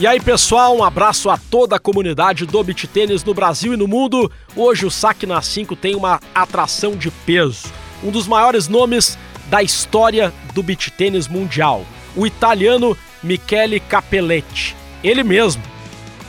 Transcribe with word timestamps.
E 0.00 0.06
aí, 0.06 0.20
pessoal, 0.20 0.76
um 0.76 0.84
abraço 0.84 1.28
a 1.28 1.36
toda 1.36 1.74
a 1.74 1.80
comunidade 1.80 2.46
do 2.46 2.62
beach 2.62 2.86
tênis 2.86 3.24
no 3.24 3.34
Brasil 3.34 3.74
e 3.74 3.76
no 3.76 3.88
mundo. 3.88 4.30
Hoje 4.54 4.86
o 4.86 4.90
Saque 4.92 5.26
na 5.26 5.42
5 5.42 5.74
tem 5.74 5.96
uma 5.96 6.20
atração 6.32 6.96
de 6.96 7.10
peso. 7.10 7.66
Um 8.04 8.12
dos 8.12 8.28
maiores 8.28 8.68
nomes 8.68 9.18
da 9.50 9.60
história 9.60 10.32
do 10.54 10.62
beach 10.62 10.92
tênis 10.92 11.26
mundial, 11.26 11.84
o 12.14 12.24
italiano 12.24 12.96
Michele 13.24 13.80
Capelletti. 13.80 14.76
Ele 15.02 15.24
mesmo, 15.24 15.64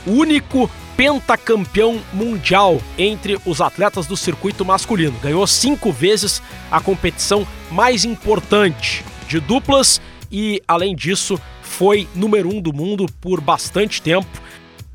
o 0.04 0.14
único 0.14 0.68
pentacampeão 0.96 2.00
mundial 2.12 2.82
entre 2.98 3.38
os 3.46 3.60
atletas 3.60 4.04
do 4.04 4.16
circuito 4.16 4.64
masculino. 4.64 5.16
Ganhou 5.22 5.46
cinco 5.46 5.92
vezes 5.92 6.42
a 6.72 6.80
competição 6.80 7.46
mais 7.70 8.04
importante 8.04 9.04
de 9.28 9.38
duplas 9.38 10.00
e, 10.28 10.60
além 10.66 10.96
disso, 10.96 11.40
foi 11.70 12.08
número 12.14 12.48
um 12.48 12.60
do 12.60 12.72
mundo 12.72 13.06
por 13.20 13.40
bastante 13.40 14.02
tempo 14.02 14.28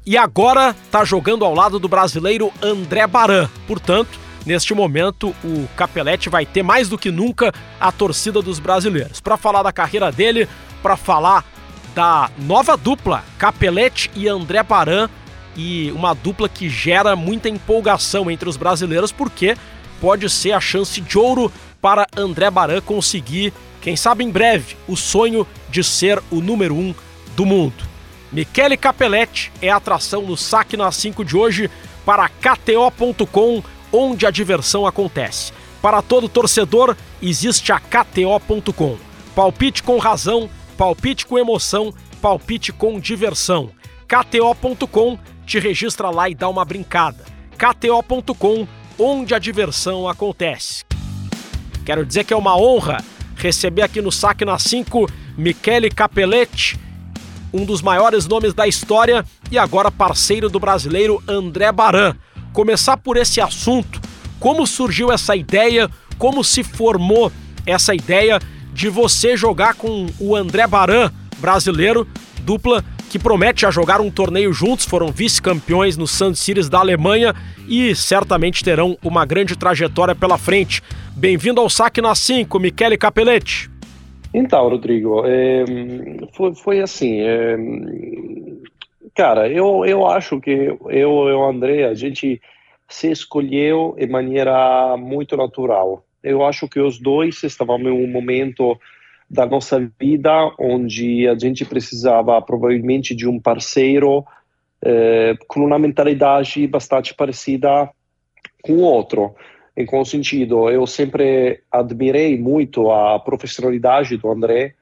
e 0.06 0.18
agora 0.18 0.76
está 0.86 1.04
jogando 1.04 1.44
ao 1.44 1.56
lado 1.56 1.80
do 1.80 1.88
brasileiro 1.88 2.52
André 2.62 3.08
Baran. 3.08 3.50
Portanto, 3.66 4.20
neste 4.46 4.74
momento, 4.74 5.34
o 5.44 5.68
Capelete 5.76 6.30
vai 6.30 6.46
ter 6.46 6.62
mais 6.62 6.88
do 6.88 6.98
que 6.98 7.10
nunca 7.10 7.52
a 7.80 7.92
torcida 7.92 8.42
dos 8.42 8.60
brasileiros. 8.60 9.20
Para 9.20 9.38
falar 9.38 9.64
da 9.64 9.72
carreira 9.72 10.12
dele, 10.12 10.48
para 10.84 10.96
falar 10.96 11.44
da 11.96 12.30
nova 12.38 12.78
dupla, 12.78 13.24
Capelete 13.40 14.12
e 14.14 14.28
André 14.28 14.62
Baran, 14.62 15.10
e 15.56 15.92
uma 15.92 16.14
dupla 16.14 16.50
que 16.50 16.70
gera 16.70 17.16
muita 17.16 17.50
empolgação 17.50 18.30
entre 18.30 18.50
os 18.50 18.58
brasileiros, 18.58 19.12
porque 19.12 19.56
pode 20.02 20.30
ser 20.30 20.52
a 20.52 20.60
chance 20.60 21.00
de 21.00 21.18
ouro 21.18 21.52
para 21.82 22.06
André 22.16 22.52
Baran 22.52 22.82
conseguir 22.82 23.54
quem 23.86 23.96
sabe 23.96 24.24
em 24.24 24.32
breve, 24.32 24.76
o 24.88 24.98
sonho 24.98 25.46
de 25.70 25.84
ser 25.84 26.20
o 26.32 26.42
número 26.42 26.74
um 26.74 26.92
do 27.36 27.46
mundo. 27.46 27.84
Michele 28.32 28.76
Capelletti 28.76 29.52
é 29.62 29.70
a 29.70 29.76
atração 29.76 30.24
no 30.24 30.36
Saque 30.36 30.76
na 30.76 30.92
5 30.92 31.24
de 31.24 31.38
hoje 31.38 31.70
para 32.04 32.28
KTO.com, 32.28 33.62
onde 33.94 34.26
a 34.26 34.32
diversão 34.32 34.88
acontece. 34.88 35.54
Para 35.84 36.02
todo 36.02 36.28
torcedor, 36.28 36.98
existe 37.22 37.72
a 37.72 37.80
KTO.com. 37.80 38.98
Palpite 39.36 39.84
com 39.84 40.00
razão, 40.00 40.50
palpite 40.76 41.24
com 41.24 41.38
emoção, 41.38 41.94
palpite 42.20 42.74
com 42.74 43.00
diversão. 43.00 43.70
KTO.com 44.08 45.20
te 45.46 45.60
registra 45.60 46.10
lá 46.10 46.28
e 46.28 46.34
dá 46.34 46.50
uma 46.50 46.66
brincada. 46.66 47.24
KTO.com, 47.56 48.68
onde 48.98 49.36
a 49.36 49.38
diversão 49.38 50.10
acontece. 50.10 50.84
Quero 51.86 52.04
dizer 52.04 52.24
que 52.24 52.34
é 52.34 52.36
uma 52.36 52.58
honra 52.58 52.98
receber 53.46 53.84
aqui 53.84 54.02
no 54.02 54.12
Saque 54.12 54.44
na 54.44 54.58
5 54.58 55.08
Michele 55.38 55.90
Capelletti, 55.90 56.80
um 57.54 57.64
dos 57.64 57.82
maiores 57.82 58.26
nomes 58.26 58.54
da 58.54 58.68
história 58.68 59.24
e 59.52 59.58
agora 59.58 59.92
parceiro 59.92 60.50
do 60.50 60.60
brasileiro 60.60 61.24
André 61.28 61.72
Baran. 61.72 62.16
Começar 62.52 62.98
por 62.98 63.18
esse 63.18 63.40
assunto, 63.40 64.02
como 64.40 64.66
surgiu 64.66 65.12
essa 65.12 65.36
ideia, 65.36 65.90
como 66.18 66.44
se 66.44 66.64
formou 66.64 67.32
essa 67.66 67.94
ideia 67.94 68.40
de 68.74 68.90
você 68.90 69.38
jogar 69.38 69.76
com 69.76 70.08
o 70.20 70.36
André 70.36 70.66
Baran, 70.66 71.12
brasileiro, 71.38 72.08
dupla 72.42 72.84
que 73.16 73.20
promete 73.20 73.66
a 73.66 73.72
jogar 73.72 74.02
um 74.02 74.12
torneio 74.12 74.52
juntos, 74.52 74.86
foram 74.86 75.08
vice-campeões 75.08 75.96
no 75.96 76.06
Sun 76.06 76.36
Series 76.36 76.68
da 76.68 76.80
Alemanha 76.80 77.34
e 77.66 77.96
certamente 77.96 78.62
terão 78.62 78.98
uma 79.02 79.26
grande 79.26 79.58
trajetória 79.58 80.14
pela 80.14 80.38
frente. 80.38 80.82
Bem-vindo 81.16 81.62
ao 81.62 81.70
Saque 81.70 82.02
na 82.02 82.14
5, 82.14 82.60
Michele 82.60 82.98
Capelletti. 82.98 83.72
Então, 84.34 84.68
Rodrigo, 84.68 85.24
é, 85.26 85.64
foi, 86.34 86.54
foi, 86.56 86.82
assim, 86.82 87.22
é, 87.22 87.56
cara, 89.16 89.48
eu, 89.48 89.86
eu 89.86 90.06
acho 90.06 90.42
que 90.42 90.52
eu 90.52 90.80
e 90.90 91.06
o 91.06 91.50
André, 91.50 91.86
a 91.86 91.94
gente 91.94 92.42
se 92.90 93.10
escolheu 93.10 93.96
de 93.98 94.08
maneira 94.08 94.98
muito 94.98 95.38
natural. 95.38 96.04
Eu 96.22 96.46
acho 96.46 96.68
que 96.68 96.82
os 96.82 97.00
dois 97.00 97.42
estávamos 97.44 97.88
em 97.88 97.92
um 97.92 98.12
momento 98.12 98.78
da 99.30 99.46
nossa 99.46 99.80
vida 100.00 100.32
onde 100.60 101.28
a 101.28 101.38
gente 101.38 101.66
precisava 101.66 102.42
provavelmente 102.42 103.16
de 103.16 103.28
um 103.28 103.40
parceiro 103.40 104.24
eh, 104.84 105.34
com 105.48 105.62
uma 105.62 105.80
mentalidade 105.80 106.68
bastante 106.68 107.14
parecida 107.14 107.90
com 108.62 108.74
o 108.74 108.82
outro. 108.82 109.36
Em 109.76 109.86
qual 109.86 110.06
sentido? 110.06 110.70
Eu 110.70 110.86
sempre 110.88 111.62
admirei 111.72 112.38
muito 112.38 112.92
a 112.92 113.20
profissionalidade 113.20 114.16
do 114.16 114.30
André. 114.30 114.74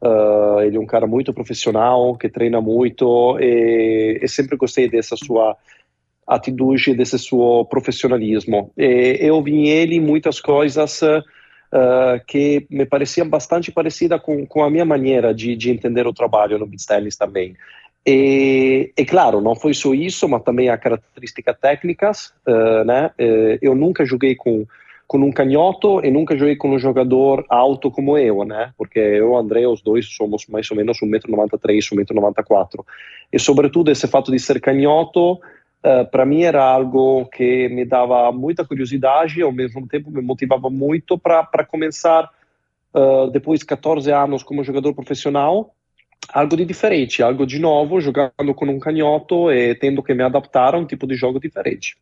Uh, 0.00 0.60
ele 0.60 0.76
é 0.76 0.80
um 0.80 0.86
cara 0.86 1.08
muito 1.08 1.34
profissional, 1.34 2.16
que 2.16 2.28
treina 2.28 2.60
muito, 2.60 3.36
e, 3.40 4.20
e 4.22 4.28
sempre 4.28 4.56
gostei 4.56 4.88
dessa 4.88 5.16
sua 5.16 5.56
atitude, 6.26 6.94
desse 6.94 7.18
seu 7.18 7.66
profissionalismo. 7.68 8.70
E 8.78 9.18
eu 9.20 9.42
vi 9.42 9.54
em 9.54 9.68
ele 9.68 9.98
muitas 9.98 10.40
coisas 10.40 11.00
uh, 11.72 12.24
que 12.26 12.66
me 12.70 12.86
pareciam 12.86 13.28
bastante 13.28 13.72
parecidas 13.72 14.20
com, 14.20 14.46
com 14.46 14.62
a 14.62 14.70
minha 14.70 14.84
maneira 14.84 15.34
de, 15.34 15.56
de 15.56 15.70
entender 15.70 16.06
o 16.06 16.12
trabalho 16.12 16.58
no 16.58 16.68
tennis 16.86 17.16
também. 17.16 17.56
E, 18.06 18.92
e, 18.96 19.04
claro, 19.04 19.40
não 19.40 19.54
foi 19.54 19.74
só 19.74 19.92
isso, 19.92 20.28
mas 20.28 20.42
também 20.42 20.70
há 20.70 20.78
características 20.78 21.56
técnicas, 21.60 22.32
uh, 22.46 22.84
né? 22.84 23.10
Uh, 23.18 23.58
eu 23.60 23.74
nunca 23.74 24.04
joguei 24.04 24.34
com 24.34 24.66
com 25.08 25.16
um 25.16 25.32
canhoto 25.32 26.04
e 26.04 26.10
nunca 26.10 26.36
joguei 26.36 26.54
com 26.54 26.68
um 26.68 26.78
jogador 26.78 27.42
alto 27.48 27.90
como 27.90 28.18
eu, 28.18 28.44
né? 28.44 28.74
Porque 28.76 28.98
eu 28.98 29.32
e 29.32 29.36
André, 29.36 29.66
os 29.66 29.80
dois, 29.80 30.06
somos 30.06 30.46
mais 30.46 30.70
ou 30.70 30.76
menos 30.76 30.98
1,93m, 31.00 32.04
1,94m. 32.04 32.84
E 33.32 33.38
sobretudo 33.38 33.90
esse 33.90 34.06
fato 34.06 34.30
de 34.30 34.38
ser 34.38 34.60
canhoto 34.60 35.40
uh, 35.84 36.10
para 36.10 36.26
mim 36.26 36.42
era 36.42 36.62
algo 36.62 37.26
que 37.26 37.68
me 37.68 37.84
dava 37.84 38.30
muita 38.32 38.64
curiosidade 38.64 39.38
e 39.38 39.42
ao 39.42 39.52
mesmo 39.52 39.86
tempo 39.86 40.10
me 40.10 40.22
motivava 40.22 40.70
muito 40.70 41.18
para 41.18 41.64
começar, 41.66 42.30
uh, 42.94 43.30
depois 43.30 43.60
de 43.60 43.66
14 43.66 44.10
anos 44.12 44.42
como 44.42 44.64
jogador 44.64 44.94
profissional, 44.94 45.74
algo 46.32 46.56
de 46.56 46.64
diferente, 46.64 47.22
algo 47.22 47.46
de 47.46 47.58
novo, 47.58 48.00
jogando 48.00 48.54
com 48.54 48.66
um 48.66 48.78
canhoto 48.78 49.50
e 49.50 49.74
tendo 49.74 50.02
que 50.02 50.14
me 50.14 50.22
adaptar 50.22 50.74
a 50.74 50.78
um 50.78 50.86
tipo 50.86 51.06
de 51.06 51.14
jogo 51.14 51.40
diferente. 51.40 51.96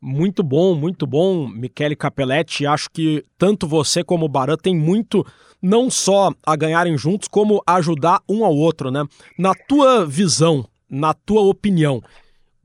Muito 0.00 0.44
bom, 0.44 0.76
muito 0.76 1.06
bom, 1.08 1.48
Michele 1.48 1.96
Capelletti. 1.96 2.64
Acho 2.64 2.88
que 2.88 3.24
tanto 3.36 3.66
você 3.66 4.04
como 4.04 4.26
o 4.26 4.28
Baran 4.28 4.56
tem 4.56 4.76
muito 4.76 5.26
não 5.60 5.90
só 5.90 6.32
a 6.46 6.54
ganharem 6.54 6.96
juntos, 6.96 7.26
como 7.26 7.60
ajudar 7.66 8.22
um 8.28 8.44
ao 8.44 8.54
outro, 8.54 8.92
né? 8.92 9.04
Na 9.36 9.52
tua 9.54 10.06
visão, 10.06 10.64
na 10.88 11.12
tua 11.12 11.42
opinião, 11.42 12.00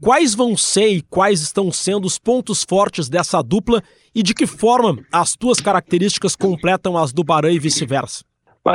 Quais 0.02 0.36
vão 0.36 0.58
ser 0.58 0.88
e 0.88 1.02
quais 1.02 1.42
estão 1.42 1.72
sendo 1.72 2.06
os 2.06 2.20
pontos 2.20 2.66
fortes 2.68 3.08
dessa 3.08 3.42
dupla 3.42 3.82
e 4.14 4.22
de 4.22 4.34
que 4.34 4.46
forma 4.46 4.98
as 5.12 5.36
tuas 5.36 5.60
características 5.60 6.36
completam 6.36 6.98
as 6.98 7.14
do 7.14 7.24
Baran 7.24 7.52
e 7.52 7.60
vice-versa? 7.60 8.24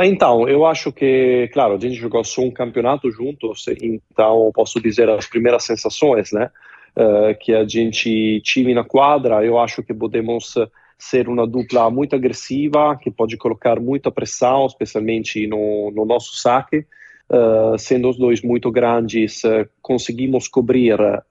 então, 0.03 0.47
eu 0.47 0.65
acho 0.65 0.91
que, 0.91 1.49
claro, 1.51 1.75
a 1.75 1.79
gente 1.79 1.95
jogou 1.95 2.23
só 2.23 2.41
um 2.41 2.51
campeonato 2.51 3.09
juntos, 3.11 3.65
então 3.81 4.51
posso 4.53 4.79
dizer 4.79 5.09
as 5.09 5.27
primeiras 5.27 5.63
sensações, 5.63 6.31
né? 6.31 6.51
Uh, 6.95 7.37
que 7.39 7.53
a 7.53 7.67
gente 7.67 8.41
tive 8.43 8.73
na 8.73 8.83
quadra, 8.83 9.43
eu 9.43 9.57
acho 9.57 9.81
que 9.81 9.93
podemos 9.93 10.53
ser 10.99 11.29
uma 11.29 11.47
dupla 11.47 11.89
muito 11.89 12.15
agressiva, 12.15 12.97
que 13.01 13.09
pode 13.09 13.37
colocar 13.37 13.79
muita 13.79 14.11
pressão, 14.11 14.65
especialmente 14.65 15.47
no, 15.47 15.91
no 15.91 16.05
nosso 16.05 16.35
saque. 16.35 16.85
Uh, 17.31 17.77
sendo 17.77 18.09
os 18.09 18.17
dois 18.17 18.41
muito 18.41 18.71
grandes, 18.71 19.43
uh, 19.43 19.69
conseguimos 19.83 20.47
cobrir 20.47 20.99
uh, 20.99 21.21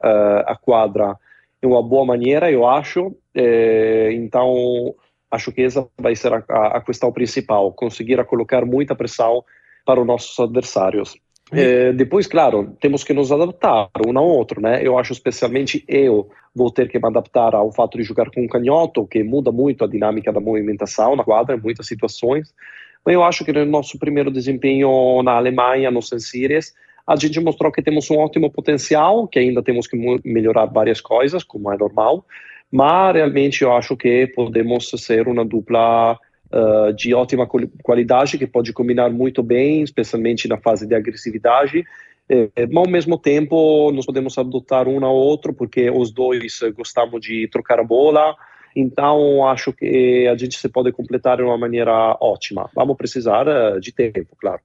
a 0.46 0.54
quadra 0.54 1.16
de 1.60 1.66
uma 1.66 1.82
boa 1.82 2.06
maneira, 2.06 2.52
eu 2.52 2.64
acho. 2.68 3.16
então, 4.12 4.94
acho 5.28 5.50
que 5.50 5.62
essa 5.62 5.88
vai 5.98 6.14
ser 6.14 6.32
a, 6.32 6.38
a, 6.38 6.80
questão 6.80 7.10
principal, 7.10 7.72
conseguir 7.72 8.24
colocar 8.26 8.64
muita 8.64 8.94
pressão 8.94 9.42
para 9.84 10.00
os 10.00 10.06
nossos 10.06 10.38
adversários. 10.38 11.16
depois, 11.96 12.28
claro, 12.28 12.76
temos 12.80 13.02
que 13.02 13.12
nos 13.12 13.32
adaptar 13.32 13.88
um 14.06 14.16
ao 14.16 14.28
outro, 14.28 14.60
né? 14.60 14.80
Eu 14.80 14.96
acho 14.96 15.12
especialmente 15.12 15.82
eu 15.88 16.30
vou 16.54 16.70
ter 16.70 16.88
que 16.88 16.96
me 16.96 17.08
adaptar 17.08 17.56
ao 17.56 17.72
fato 17.72 17.98
de 17.98 18.04
jogar 18.04 18.30
com 18.30 18.40
um 18.40 18.48
canhoto, 18.48 19.04
que 19.04 19.24
muda 19.24 19.50
muito 19.50 19.82
a 19.82 19.88
dinâmica 19.88 20.32
da 20.32 20.38
movimentação 20.38 21.16
na 21.16 21.24
quadra 21.24 21.56
em 21.56 21.60
muitas 21.60 21.88
situações. 21.88 22.54
Eu 23.08 23.22
acho 23.22 23.44
que 23.44 23.52
no 23.52 23.64
nosso 23.64 23.98
primeiro 23.98 24.30
desempenho 24.30 25.22
na 25.22 25.32
Alemanha, 25.32 25.90
no 25.90 26.02
Sun 26.02 26.18
Series, 26.18 26.74
a 27.06 27.16
gente 27.16 27.40
mostrou 27.40 27.72
que 27.72 27.80
temos 27.80 28.10
um 28.10 28.18
ótimo 28.18 28.50
potencial, 28.50 29.26
que 29.26 29.38
ainda 29.38 29.62
temos 29.62 29.86
que 29.86 29.96
melhorar 30.22 30.66
várias 30.66 31.00
coisas, 31.00 31.42
como 31.42 31.72
é 31.72 31.76
normal, 31.78 32.24
mas 32.70 33.14
realmente 33.14 33.62
eu 33.62 33.72
acho 33.72 33.96
que 33.96 34.26
podemos 34.36 34.90
ser 34.90 35.26
uma 35.26 35.42
dupla 35.42 36.18
uh, 36.52 36.92
de 36.92 37.14
ótima 37.14 37.48
qualidade, 37.82 38.36
que 38.36 38.46
pode 38.46 38.74
combinar 38.74 39.10
muito 39.10 39.42
bem, 39.42 39.82
especialmente 39.82 40.46
na 40.46 40.58
fase 40.58 40.86
de 40.86 40.94
agressividade, 40.94 41.82
eh, 42.28 42.50
mas 42.70 42.84
ao 42.84 42.90
mesmo 42.90 43.16
tempo 43.16 43.90
nós 43.90 44.04
podemos 44.04 44.36
adotar 44.36 44.86
um 44.86 45.02
ao 45.02 45.16
outro, 45.16 45.54
porque 45.54 45.90
os 45.90 46.10
dois 46.10 46.60
gostamos 46.76 47.22
de 47.22 47.48
trocar 47.48 47.80
a 47.80 47.84
bola, 47.84 48.36
então, 48.80 49.46
acho 49.48 49.72
que 49.72 50.28
a 50.30 50.36
gente 50.36 50.56
se 50.56 50.68
pode 50.68 50.92
completar 50.92 51.38
de 51.38 51.42
uma 51.42 51.58
maneira 51.58 52.16
ótima. 52.20 52.70
Vamos 52.74 52.96
precisar 52.96 53.46
eh, 53.48 53.80
de 53.80 53.92
tempo, 53.92 54.36
claro. 54.40 54.60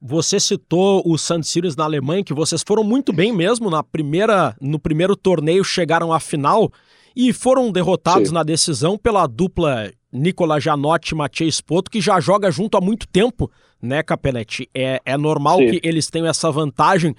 Você 0.00 0.40
citou 0.40 1.02
o 1.04 1.18
St. 1.18 1.42
Sirius 1.42 1.76
na 1.76 1.84
Alemanha, 1.84 2.24
que 2.24 2.32
vocês 2.32 2.64
foram 2.66 2.82
muito 2.82 3.12
bem 3.12 3.32
mesmo 3.32 3.68
na 3.68 3.82
primeira, 3.82 4.56
no 4.58 4.78
primeiro 4.78 5.14
torneio, 5.14 5.62
chegaram 5.62 6.10
à 6.10 6.18
final 6.18 6.70
e 7.14 7.34
foram 7.34 7.70
derrotados 7.70 8.28
Sim. 8.28 8.34
na 8.34 8.42
decisão 8.42 8.96
pela 8.96 9.26
dupla 9.26 9.90
Nicola 10.10 10.58
Janotti 10.58 11.12
e 11.12 11.16
Mathieu 11.16 11.50
Spoto, 11.52 11.90
que 11.90 12.00
já 12.00 12.18
joga 12.18 12.50
junto 12.50 12.78
há 12.78 12.80
muito 12.80 13.06
tempo, 13.06 13.50
né, 13.80 14.02
Capelletti? 14.02 14.70
É, 14.74 15.02
é 15.04 15.18
normal 15.18 15.58
Sim. 15.58 15.70
que 15.70 15.80
eles 15.86 16.08
tenham 16.08 16.26
essa 16.26 16.50
vantagem 16.50 17.14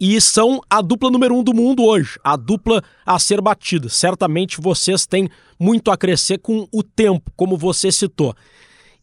e 0.00 0.20
são 0.20 0.60
a 0.68 0.80
dupla 0.80 1.10
número 1.10 1.34
um 1.34 1.42
do 1.42 1.54
mundo 1.54 1.84
hoje, 1.84 2.18
a 2.22 2.36
dupla 2.36 2.82
a 3.04 3.18
ser 3.18 3.40
batida. 3.40 3.88
Certamente 3.88 4.60
vocês 4.60 5.06
têm 5.06 5.28
muito 5.58 5.90
a 5.90 5.96
crescer 5.96 6.38
com 6.38 6.68
o 6.72 6.82
tempo, 6.82 7.30
como 7.36 7.56
você 7.56 7.90
citou. 7.90 8.34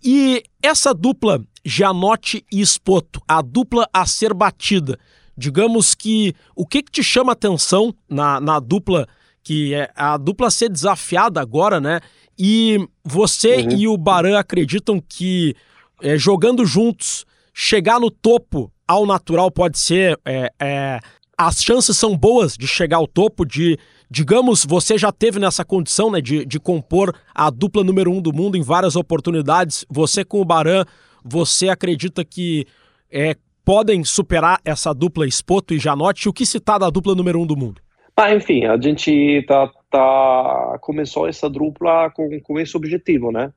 E 0.03 0.43
essa 0.61 0.93
dupla 0.93 1.41
Janotti 1.63 2.45
e 2.51 2.65
Spoto, 2.65 3.21
a 3.27 3.41
dupla 3.41 3.87
a 3.93 4.05
ser 4.05 4.33
batida, 4.33 4.99
digamos 5.37 5.95
que 5.95 6.35
o 6.55 6.65
que, 6.65 6.83
que 6.83 6.91
te 6.91 7.03
chama 7.03 7.31
atenção 7.31 7.93
na, 8.09 8.39
na 8.39 8.59
dupla, 8.59 9.07
que 9.41 9.73
é 9.73 9.89
a 9.95 10.17
dupla 10.17 10.47
a 10.47 10.51
ser 10.51 10.69
desafiada 10.69 11.41
agora, 11.41 11.79
né? 11.79 12.01
E 12.37 12.77
você 13.03 13.57
uhum. 13.57 13.77
e 13.77 13.87
o 13.87 13.97
Baran 13.97 14.37
acreditam 14.37 14.99
que 14.99 15.55
é, 16.01 16.17
jogando 16.17 16.65
juntos, 16.65 17.25
chegar 17.53 17.99
no 17.99 18.11
topo 18.11 18.72
ao 18.87 19.05
natural 19.05 19.51
pode 19.51 19.79
ser. 19.79 20.19
É, 20.25 20.51
é, 20.59 20.99
as 21.37 21.63
chances 21.63 21.97
são 21.97 22.15
boas 22.15 22.55
de 22.55 22.67
chegar 22.67 22.97
ao 22.97 23.07
topo, 23.07 23.45
de, 23.45 23.77
digamos, 24.09 24.65
você 24.65 24.97
já 24.97 25.11
teve 25.11 25.39
nessa 25.39 25.65
condição 25.65 26.11
né, 26.11 26.21
de, 26.21 26.45
de 26.45 26.59
compor 26.59 27.13
a 27.33 27.49
dupla 27.49 27.83
número 27.83 28.11
um 28.11 28.21
do 28.21 28.33
mundo 28.33 28.55
em 28.55 28.61
várias 28.61 28.95
oportunidades. 28.95 29.85
Você 29.89 30.23
com 30.23 30.39
o 30.39 30.45
Baran, 30.45 30.85
você 31.23 31.69
acredita 31.69 32.23
que 32.23 32.65
é, 33.11 33.35
podem 33.65 34.03
superar 34.03 34.59
essa 34.63 34.93
dupla 34.93 35.27
Espoto 35.27 35.73
e 35.73 35.79
Janote? 35.79 36.29
O 36.29 36.33
que 36.33 36.45
se 36.45 36.59
tá 36.59 36.77
da 36.77 36.89
dupla 36.89 37.15
número 37.15 37.39
um 37.39 37.45
do 37.45 37.57
mundo? 37.57 37.81
Ah, 38.15 38.33
enfim, 38.33 38.65
a 38.65 38.79
gente 38.79 39.43
tá, 39.47 39.71
tá 39.89 40.77
começou 40.81 41.27
essa 41.27 41.49
dupla 41.49 42.11
com, 42.11 42.39
com 42.41 42.59
esse 42.59 42.77
objetivo, 42.77 43.31
né? 43.31 43.51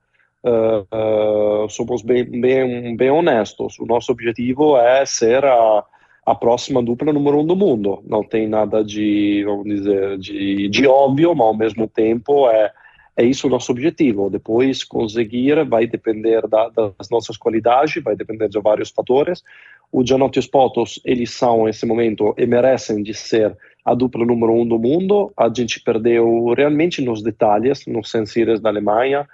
Uh, 0.46 1.68
somos 1.68 2.02
bem, 2.02 2.24
bem, 2.24 2.96
bem 2.96 3.10
honestos. 3.10 3.78
O 3.80 3.84
nosso 3.84 4.12
objetivo 4.12 4.76
é 4.76 5.04
ser 5.04 5.44
a, 5.44 5.84
a 6.24 6.34
próxima 6.36 6.80
dupla 6.80 7.12
número 7.12 7.40
um 7.40 7.44
do 7.44 7.56
mundo. 7.56 8.00
Não 8.06 8.22
tem 8.22 8.46
nada 8.46 8.84
de, 8.84 9.42
vamos 9.44 9.64
dizer, 9.64 10.18
de, 10.18 10.68
de 10.68 10.86
óbvio, 10.86 11.34
mas 11.34 11.46
ao 11.48 11.56
mesmo 11.56 11.88
tempo 11.88 12.48
é, 12.48 12.70
é 13.16 13.24
isso 13.24 13.48
o 13.48 13.50
nosso 13.50 13.72
objetivo. 13.72 14.30
Depois 14.30 14.84
conseguir 14.84 15.64
vai 15.64 15.84
depender 15.88 16.46
da, 16.46 16.68
das 16.68 17.10
nossas 17.10 17.36
qualidades, 17.36 18.00
vai 18.04 18.14
depender 18.14 18.48
de 18.48 18.60
vários 18.60 18.90
fatores. 18.90 19.42
O 19.90 20.06
Gianotti 20.06 20.38
e 20.38 20.40
os 20.40 20.46
Potos, 20.46 21.00
eles 21.04 21.30
são, 21.30 21.64
nesse 21.64 21.84
momento, 21.86 22.34
e 22.38 22.46
merecem 22.46 23.02
de 23.02 23.14
ser 23.14 23.56
a 23.84 23.94
dupla 23.94 24.24
número 24.24 24.52
um 24.52 24.66
do 24.66 24.78
mundo. 24.78 25.32
A 25.36 25.48
gente 25.48 25.80
perdeu 25.80 26.52
realmente 26.56 27.02
nos 27.02 27.20
detalhes, 27.20 27.84
nos 27.86 28.10
sensores 28.10 28.60
da 28.60 28.68
Alemanha. 28.68 29.26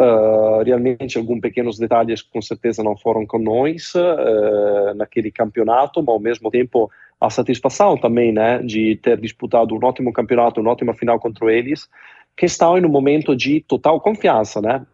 Uh, 0.00 0.62
realmente 0.64 1.18
alguns 1.18 1.40
pequenos 1.40 1.78
detalhes 1.78 2.22
com 2.22 2.40
certeza 2.40 2.82
não 2.82 2.96
foram 2.96 3.26
com 3.26 3.38
nós 3.38 3.92
uh, 3.94 4.94
naquele 4.96 5.30
campeonato, 5.30 6.00
mas 6.02 6.14
ao 6.14 6.18
mesmo 6.18 6.50
tempo 6.50 6.90
a 7.20 7.28
satisfação 7.28 7.98
também 7.98 8.32
né, 8.32 8.62
de 8.62 8.96
ter 8.96 9.20
disputado 9.20 9.74
um 9.74 9.84
ótimo 9.84 10.10
campeonato, 10.10 10.58
uma 10.58 10.70
ótima 10.70 10.94
final 10.94 11.20
contra 11.20 11.52
eles, 11.52 11.86
que 12.34 12.46
estão 12.46 12.78
em 12.78 12.86
um 12.86 12.88
momento 12.88 13.36
de 13.36 13.60
total 13.60 14.00
confiança, 14.00 14.62
né? 14.62 14.86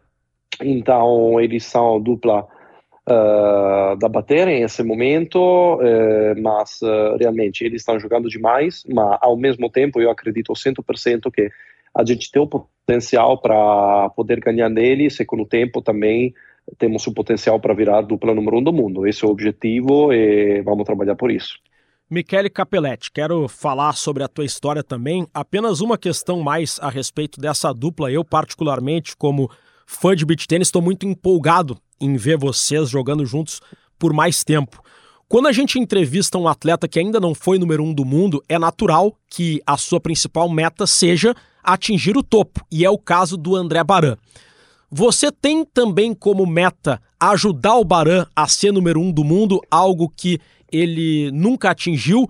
Então 0.61 1.41
eles 1.41 1.65
são 1.65 2.01
dupla 2.01 2.45
uh, 3.09 3.97
da 4.01 4.09
bater 4.09 4.49
nesse 4.49 4.83
momento, 4.83 5.79
mas 6.43 6.81
realmente 7.21 7.63
eles 7.63 7.83
estão 7.83 8.01
jogando 8.01 8.29
demais, 8.29 8.83
mas 8.93 9.19
ao 9.21 9.37
mesmo 9.37 9.71
tempo 9.71 10.01
eu 10.01 10.11
acredito 10.11 10.53
100% 10.53 11.31
que 11.31 11.49
a 11.95 12.05
gente 12.05 12.29
tem 12.29 12.43
o 12.43 12.67
potencial 12.87 13.39
para 13.39 14.09
poder 14.11 14.41
ganhar 14.41 14.71
neles 14.71 15.19
e 15.19 15.25
com 15.25 15.43
o 15.43 15.47
tempo 15.47 15.83
também 15.83 16.33
temos 16.79 17.07
o 17.07 17.13
potencial 17.13 17.59
para 17.59 17.75
virar 17.75 18.03
dupla 18.03 18.35
número 18.35 18.59
um 18.59 18.63
do 18.63 18.73
mundo. 18.73 19.07
Esse 19.07 19.25
é 19.25 19.29
o 19.29 19.31
objetivo 19.31 20.13
e 20.13 20.63
vamos 20.63 20.85
trabalhar 20.85 21.17
por 21.17 21.31
isso. 21.31 21.59
Michele 22.09 22.49
Capelletti, 22.49 23.11
quero 23.11 23.49
falar 23.49 23.93
sobre 23.95 24.23
a 24.23 24.29
tua 24.29 24.45
história 24.45 24.83
também. 24.83 25.27
Apenas 25.35 25.81
uma 25.81 25.99
questão 25.99 26.41
mais 26.41 26.79
a 26.81 26.89
respeito 26.89 27.41
dessa 27.41 27.73
dupla. 27.73 28.13
Eu, 28.13 28.25
particularmente, 28.25 29.17
como 29.17 29.51
fã 29.85 30.15
de 30.15 30.25
beach 30.25 30.47
tênis, 30.47 30.69
estou 30.69 30.81
muito 30.81 31.05
empolgado 31.05 31.77
em 32.01 32.17
ver 32.17 32.39
vocês 32.39 32.89
jogando 32.89 33.27
juntos 33.27 33.61
por 33.99 34.13
mais 34.13 34.45
tempo. 34.45 34.81
Quando 35.29 35.49
a 35.49 35.53
gente 35.53 35.81
entrevista 35.81 36.39
um 36.39 36.47
atleta 36.47 36.87
que 36.87 37.01
ainda 37.01 37.19
não 37.19 37.35
foi 37.35 37.59
número 37.59 37.83
um 37.83 37.93
do 37.93 38.05
mundo, 38.05 38.41
é 38.49 38.57
natural 38.57 39.17
que 39.29 39.61
a 39.67 39.77
sua 39.77 40.01
principal 40.01 40.49
meta 40.49 40.87
seja 40.87 41.35
atingir 41.67 42.17
o 42.17 42.23
topo, 42.23 42.65
e 42.71 42.85
é 42.85 42.91
o 42.91 42.97
caso 42.97 43.37
do 43.37 43.57
André 43.57 43.83
Baran. 43.83 44.17
Você 44.91 45.33
tem 45.33 45.65
também 45.65 46.15
como 46.15 46.47
meta 46.47 47.03
ajudar 47.19 47.77
o 47.77 47.85
Baran 47.85 48.25
a 48.35 48.47
ser 48.47 48.73
número 48.73 49.01
um 49.01 49.11
do 49.11 49.25
mundo, 49.25 49.61
algo 49.71 50.13
que 50.17 50.39
ele 50.71 51.31
nunca 51.33 51.71
atingiu. 51.71 52.29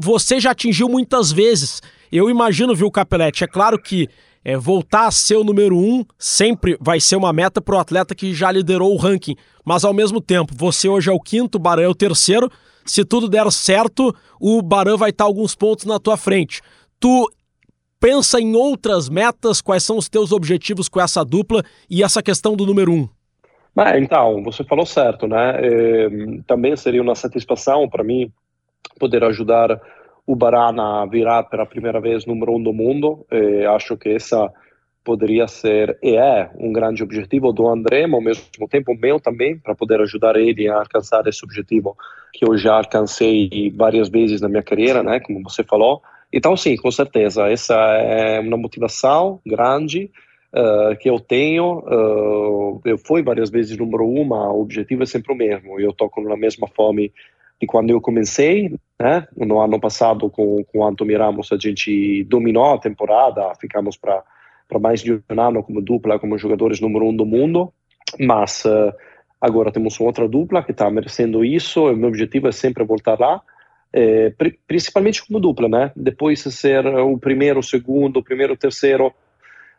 Você 0.00 0.40
já 0.40 0.52
atingiu 0.52 0.88
muitas 0.88 1.30
vezes. 1.30 1.82
Eu 2.10 2.30
imagino, 2.30 2.74
viu, 2.74 2.90
Capelete? 2.90 3.44
É 3.44 3.46
claro 3.46 3.80
que 3.80 4.08
é, 4.44 4.56
voltar 4.56 5.06
a 5.06 5.10
ser 5.10 5.36
o 5.36 5.44
número 5.44 5.76
um 5.76 6.04
sempre 6.18 6.76
vai 6.80 6.98
ser 6.98 7.16
uma 7.16 7.32
meta 7.32 7.60
para 7.60 7.76
o 7.76 7.78
atleta 7.78 8.14
que 8.14 8.32
já 8.32 8.50
liderou 8.50 8.92
o 8.92 8.96
ranking. 8.96 9.36
Mas 9.64 9.84
ao 9.84 9.92
mesmo 9.92 10.20
tempo, 10.20 10.54
você 10.56 10.88
hoje 10.88 11.10
é 11.10 11.12
o 11.12 11.20
quinto, 11.20 11.58
o 11.58 11.60
Baran 11.60 11.82
é 11.82 11.88
o 11.88 11.94
terceiro. 11.94 12.50
Se 12.84 13.04
tudo 13.04 13.28
der 13.28 13.50
certo, 13.52 14.14
o 14.40 14.62
Baran 14.62 14.96
vai 14.96 15.10
estar 15.10 15.24
alguns 15.24 15.54
pontos 15.54 15.84
na 15.84 15.98
tua 15.98 16.16
frente. 16.16 16.62
Tu 16.98 17.30
pensa 18.00 18.40
em 18.40 18.56
outras 18.56 19.08
metas? 19.08 19.60
Quais 19.60 19.84
são 19.84 19.98
os 19.98 20.08
teus 20.08 20.32
objetivos 20.32 20.88
com 20.88 21.00
essa 21.00 21.22
dupla 21.22 21.62
e 21.88 22.02
essa 22.02 22.22
questão 22.22 22.56
do 22.56 22.66
número 22.66 22.92
um? 22.92 23.08
Então, 23.98 24.42
você 24.42 24.64
falou 24.64 24.86
certo, 24.86 25.28
né? 25.28 25.60
É, 25.60 26.08
também 26.46 26.74
seria 26.74 27.02
uma 27.02 27.14
satisfação 27.14 27.88
para 27.88 28.02
mim 28.02 28.32
poder 28.98 29.22
ajudar 29.24 29.80
o 30.26 30.34
Barana 30.34 31.02
a 31.02 31.06
virar 31.06 31.44
pela 31.44 31.66
primeira 31.66 32.00
vez 32.00 32.26
número 32.26 32.56
um 32.56 32.62
do 32.62 32.72
mundo. 32.72 33.24
É, 33.30 33.66
acho 33.66 33.96
que 33.96 34.08
essa 34.08 34.50
poderia 35.04 35.48
ser 35.48 35.98
e 36.02 36.14
é 36.14 36.50
um 36.58 36.72
grande 36.72 37.02
objetivo 37.02 37.52
do 37.52 37.66
André, 37.66 38.06
mas 38.06 38.14
ao 38.14 38.20
mesmo 38.20 38.68
tempo 38.68 38.94
meu 38.94 39.18
também, 39.18 39.58
para 39.58 39.74
poder 39.74 40.00
ajudar 40.00 40.36
ele 40.36 40.68
a 40.68 40.78
alcançar 40.78 41.26
esse 41.26 41.44
objetivo 41.44 41.96
que 42.32 42.44
eu 42.44 42.56
já 42.56 42.74
alcancei 42.76 43.72
várias 43.74 44.08
vezes 44.08 44.40
na 44.40 44.48
minha 44.48 44.62
carreira, 44.62 45.02
né? 45.02 45.20
Como 45.20 45.42
você 45.42 45.64
falou. 45.64 46.02
Então, 46.32 46.56
sim, 46.56 46.76
com 46.76 46.90
certeza, 46.90 47.50
essa 47.50 47.74
é 47.74 48.40
uma 48.40 48.56
motivação 48.56 49.40
grande 49.44 50.10
uh, 50.54 50.96
que 50.98 51.10
eu 51.10 51.18
tenho. 51.18 51.80
Uh, 51.80 52.80
eu 52.84 52.98
fui 52.98 53.22
várias 53.22 53.50
vezes 53.50 53.76
número 53.76 54.08
uma, 54.08 54.50
o 54.52 54.60
objetivo 54.62 55.02
é 55.02 55.06
sempre 55.06 55.32
o 55.32 55.36
mesmo. 55.36 55.80
Eu 55.80 55.90
estou 55.90 56.08
com 56.08 56.32
a 56.32 56.36
mesma 56.36 56.68
fome 56.68 57.12
de 57.60 57.66
quando 57.66 57.90
eu 57.90 58.00
comecei, 58.00 58.74
né? 58.98 59.26
No 59.36 59.60
ano 59.60 59.78
passado, 59.80 60.30
com, 60.30 60.64
com 60.64 60.78
o 60.78 60.84
Anto 60.84 61.04
Ramos, 61.04 61.52
a 61.52 61.58
gente 61.58 62.24
dominou 62.24 62.74
a 62.74 62.78
temporada, 62.78 63.52
ficamos 63.60 63.96
para 63.96 64.24
mais 64.80 65.02
de 65.02 65.12
um 65.12 65.40
ano 65.40 65.62
como 65.62 65.82
dupla, 65.82 66.18
como 66.18 66.38
jogadores 66.38 66.80
número 66.80 67.06
um 67.06 67.14
do 67.14 67.26
mundo, 67.26 67.72
mas 68.18 68.64
uh, 68.64 68.94
agora 69.40 69.72
temos 69.72 70.00
outra 70.00 70.28
dupla 70.28 70.62
que 70.62 70.70
está 70.70 70.88
merecendo 70.90 71.44
isso. 71.44 71.86
O 71.86 71.96
meu 71.96 72.08
objetivo 72.08 72.46
é 72.46 72.52
sempre 72.52 72.84
voltar 72.84 73.18
lá 73.18 73.42
é, 73.92 74.32
principalmente 74.66 75.26
como 75.26 75.40
dupla, 75.40 75.68
né? 75.68 75.92
Depois 75.96 76.40
ser 76.40 76.86
o 76.86 77.18
primeiro, 77.18 77.60
o 77.60 77.62
segundo, 77.62 78.18
o 78.18 78.22
primeiro, 78.22 78.54
o 78.54 78.56
terceiro 78.56 79.12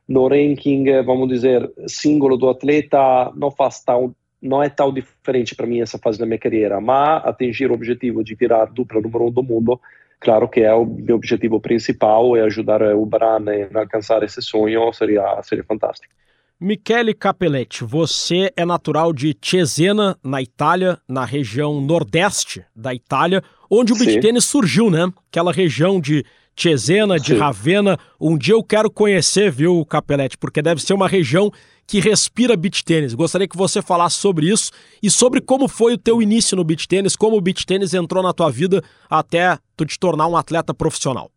no 0.08 0.28
ranking, 0.28 0.84
vamos 1.04 1.30
dizer, 1.30 1.72
singolo 1.88 2.38
do 2.38 2.50
atleta, 2.50 3.32
não 3.36 3.50
faz 3.50 3.82
tão, 3.82 4.14
não 4.42 4.62
é 4.62 4.70
tão 4.70 4.92
diferente 4.94 5.56
para 5.56 5.68
mim 5.68 5.80
essa 5.80 5.98
fase 5.98 6.20
da 6.20 6.26
minha 6.26 6.40
carreira, 6.40 6.82
mas 6.82 7.26
atingir 7.26 7.72
o 7.72 7.74
objetivo 7.74 8.24
de 8.24 8.36
virar 8.36 8.66
dupla 8.66 9.00
número 9.00 9.28
um 9.28 9.32
do 9.32 9.44
mundo, 9.44 9.80
claro 10.20 10.50
que 10.50 10.62
é 10.62 10.74
o 10.74 10.86
meu 10.86 11.16
objetivo 11.16 11.62
principal 11.62 12.36
e 12.36 12.42
ajudar 12.42 12.82
o 12.82 13.06
Bran 13.06 13.46
a 13.74 13.80
alcançar 13.80 14.22
esse 14.24 14.42
sonho 14.42 14.92
seria, 14.92 15.42
seria 15.44 15.64
fantástico. 15.64 16.14
Michele 16.60 17.16
Capelletti, 17.16 17.84
você 17.84 18.52
é 18.56 18.64
natural 18.66 19.14
de 19.14 19.36
Cesena, 19.42 20.16
na 20.24 20.42
Itália, 20.42 21.00
na 21.10 21.26
região 21.26 21.82
nordeste 21.82 22.64
da 22.76 22.94
Itália, 22.94 23.42
onde 23.72 23.94
o 23.94 23.98
beach 23.98 24.20
tênis 24.20 24.44
surgiu, 24.44 24.90
né? 24.90 25.12
Aquela 25.32 25.54
região 25.54 26.02
de 26.02 26.26
Cesena, 26.56 27.18
de 27.18 27.34
Sim. 27.34 27.40
Ravenna. 27.40 27.98
Um 28.20 28.38
dia 28.38 28.54
eu 28.54 28.64
quero 28.64 28.92
conhecer, 28.92 29.50
viu, 29.50 29.84
Capelletti, 29.86 30.38
porque 30.38 30.62
deve 30.62 30.82
ser 30.82 30.94
uma 30.94 31.08
região 31.08 31.50
que 31.88 32.00
respira 32.00 32.56
beach 32.56 32.84
tênis. 32.84 33.14
Gostaria 33.14 33.48
que 33.48 33.58
você 33.58 33.82
falasse 33.82 34.18
sobre 34.18 34.48
isso 34.48 34.72
e 35.02 35.10
sobre 35.10 35.42
como 35.42 35.68
foi 35.68 35.94
o 35.94 35.98
teu 35.98 36.22
início 36.22 36.56
no 36.56 36.64
beach 36.64 36.88
tênis, 36.88 37.16
como 37.16 37.38
o 37.38 37.42
beach 37.42 37.66
tênis 37.66 37.94
entrou 37.94 38.22
na 38.22 38.34
tua 38.34 38.52
vida 38.52 38.84
até 39.10 39.58
tu 39.76 39.86
te 39.86 39.98
tornar 39.98 40.28
um 40.28 40.38
atleta 40.38 40.74
profissional. 40.74 41.32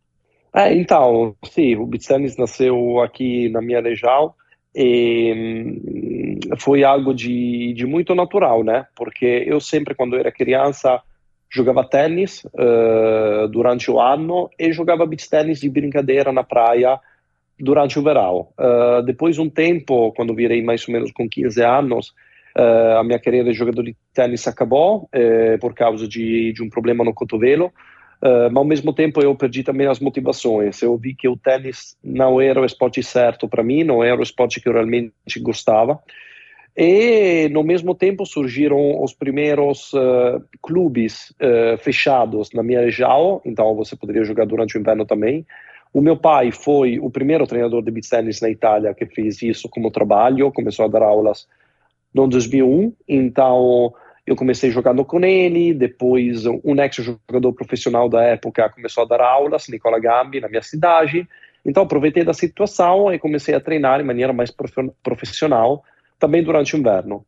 É, 0.54 0.72
então, 0.74 1.34
sim, 1.50 1.74
o 1.76 1.86
beach 1.86 2.06
tênis 2.06 2.36
nasceu 2.36 3.00
aqui 3.00 3.48
na 3.48 3.60
minha 3.62 3.80
região 3.80 4.34
e, 4.76 5.80
foi 6.58 6.84
algo 6.84 7.14
de, 7.14 7.72
de 7.74 7.86
muito 7.86 8.14
natural, 8.14 8.62
né? 8.62 8.86
Porque 8.94 9.44
eu 9.46 9.60
sempre, 9.60 9.94
quando 9.94 10.16
era 10.16 10.30
criança, 10.30 11.00
jogava 11.54 11.84
tênis 11.84 12.44
uh, 12.44 13.46
durante 13.48 13.90
o 13.90 14.00
ano 14.00 14.50
e 14.58 14.72
jogava 14.72 15.06
beach 15.06 15.30
tênis 15.30 15.60
de 15.60 15.68
brincadeira 15.68 16.32
na 16.32 16.42
praia 16.42 16.98
durante 17.58 17.98
o 17.98 18.02
verão. 18.02 18.48
Uh, 18.58 19.02
depois 19.04 19.36
de 19.36 19.40
um 19.40 19.48
tempo, 19.48 20.12
quando 20.12 20.34
virei 20.34 20.62
mais 20.62 20.86
ou 20.88 20.92
menos 20.92 21.12
com 21.12 21.28
15 21.28 21.62
anos, 21.62 22.08
uh, 22.58 22.98
a 22.98 23.04
minha 23.04 23.20
carreira 23.20 23.50
de 23.50 23.56
jogador 23.56 23.84
de 23.84 23.96
tênis 24.12 24.48
acabou 24.48 25.08
uh, 25.14 25.58
por 25.60 25.74
causa 25.74 26.08
de, 26.08 26.52
de 26.52 26.62
um 26.62 26.68
problema 26.68 27.04
no 27.04 27.14
cotovelo, 27.14 27.72
mas 28.22 28.56
ao 28.56 28.64
mesmo 28.64 28.90
tempo 28.90 29.20
eu 29.20 29.34
perdi 29.34 29.62
também 29.62 29.86
as 29.86 30.00
motivações. 30.00 30.80
Eu 30.80 30.96
vi 30.96 31.14
que 31.14 31.28
o 31.28 31.36
tênis 31.36 31.94
não 32.02 32.40
era 32.40 32.58
o 32.58 32.64
esporte 32.64 33.02
certo 33.02 33.46
para 33.46 33.62
mim, 33.62 33.84
não 33.84 34.02
era 34.02 34.18
o 34.18 34.22
esporte 34.22 34.62
que 34.62 34.66
eu 34.66 34.72
realmente 34.72 35.12
gostava. 35.42 36.00
E 36.76 37.48
no 37.50 37.62
mesmo 37.62 37.94
tempo 37.94 38.26
surgiram 38.26 39.00
os 39.02 39.14
primeiros 39.14 39.92
clubes 40.60 41.32
fechados 41.78 42.50
na 42.52 42.62
minha 42.62 42.80
região, 42.80 43.40
então 43.44 43.74
você 43.76 43.94
poderia 43.94 44.24
jogar 44.24 44.44
durante 44.44 44.76
o 44.76 44.80
inverno 44.80 45.04
também. 45.06 45.46
O 45.92 46.00
meu 46.00 46.16
pai 46.16 46.50
foi 46.50 46.98
o 46.98 47.08
primeiro 47.08 47.46
treinador 47.46 47.80
de 47.80 47.92
beach 47.92 48.08
na 48.42 48.50
Itália 48.50 48.92
que 48.92 49.06
fez 49.06 49.40
isso 49.40 49.68
como 49.68 49.92
trabalho, 49.92 50.50
começou 50.50 50.84
a 50.84 50.88
dar 50.88 51.02
aulas 51.02 51.46
no 52.12 52.26
2001, 52.26 52.92
então 53.08 53.94
eu 54.26 54.34
comecei 54.34 54.70
jogando 54.70 55.04
com 55.04 55.20
ele, 55.24 55.72
depois 55.72 56.46
um 56.46 56.74
ex-jogador 56.80 57.52
profissional 57.52 58.08
da 58.08 58.22
época 58.24 58.68
começou 58.70 59.04
a 59.04 59.06
dar 59.06 59.20
aulas, 59.20 59.68
Nicola 59.68 60.00
Gambi, 60.00 60.40
na 60.40 60.48
minha 60.48 60.62
cidade, 60.62 61.28
então 61.64 61.84
aproveitei 61.84 62.24
da 62.24 62.32
situação 62.32 63.12
e 63.12 63.18
comecei 63.18 63.54
a 63.54 63.60
treinar 63.60 64.00
de 64.00 64.04
maneira 64.04 64.32
mais 64.32 64.50
profissional, 65.02 65.84
também 66.24 66.42
durante 66.42 66.74
o 66.74 66.78
inverno. 66.78 67.22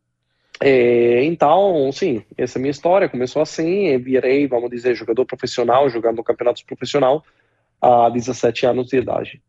E, 0.63 1.21
então, 1.23 1.91
sim, 1.93 2.23
essa 2.35 2.57
é 2.57 2.59
a 2.59 2.61
minha 2.61 2.71
história, 2.71 3.07
começou 3.07 3.43
assim, 3.43 3.95
virei, 3.99 4.47
vamos 4.47 4.71
dizer, 4.71 4.95
jogador 4.95 5.23
profissional, 5.23 5.87
jogando 5.87 6.23
campeonatos 6.23 6.63
profissional, 6.63 7.23
a 7.79 8.09
17 8.09 8.65
anos 8.65 8.87
de 8.87 8.97
idade. 8.97 9.39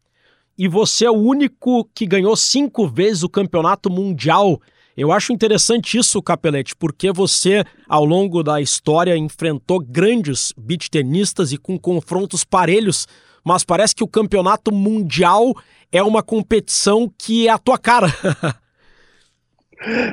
E 0.59 0.69
você 0.69 1.07
é 1.07 1.11
o 1.11 1.15
único 1.15 1.89
que 1.95 2.05
ganhou 2.05 2.37
cinco 2.37 2.87
vezes 2.87 3.23
o 3.23 3.29
campeonato 3.29 3.89
mundial. 3.89 4.61
Eu 4.95 5.13
acho 5.13 5.33
interessante 5.33 5.97
isso, 5.97 6.21
Capelete, 6.21 6.77
porque 6.77 7.11
você, 7.11 7.65
ao 7.89 8.05
longo 8.05 8.43
da 8.43 8.61
história, 8.61 9.17
enfrentou 9.17 9.81
grandes 9.81 10.53
beat 10.59 10.91
tenistas 10.91 11.53
e 11.53 11.57
com 11.57 11.79
confrontos 11.79 12.45
parelhos, 12.45 13.07
mas 13.43 13.65
parece 13.65 13.95
que 13.95 14.05
o 14.05 14.09
campeonato 14.09 14.71
mundial 14.71 15.55
é 15.91 16.03
uma 16.03 16.23
competição 16.23 17.11
que 17.17 17.49
é 17.49 17.51
a 17.51 17.57
tua 17.57 17.79
cara. 17.79 18.09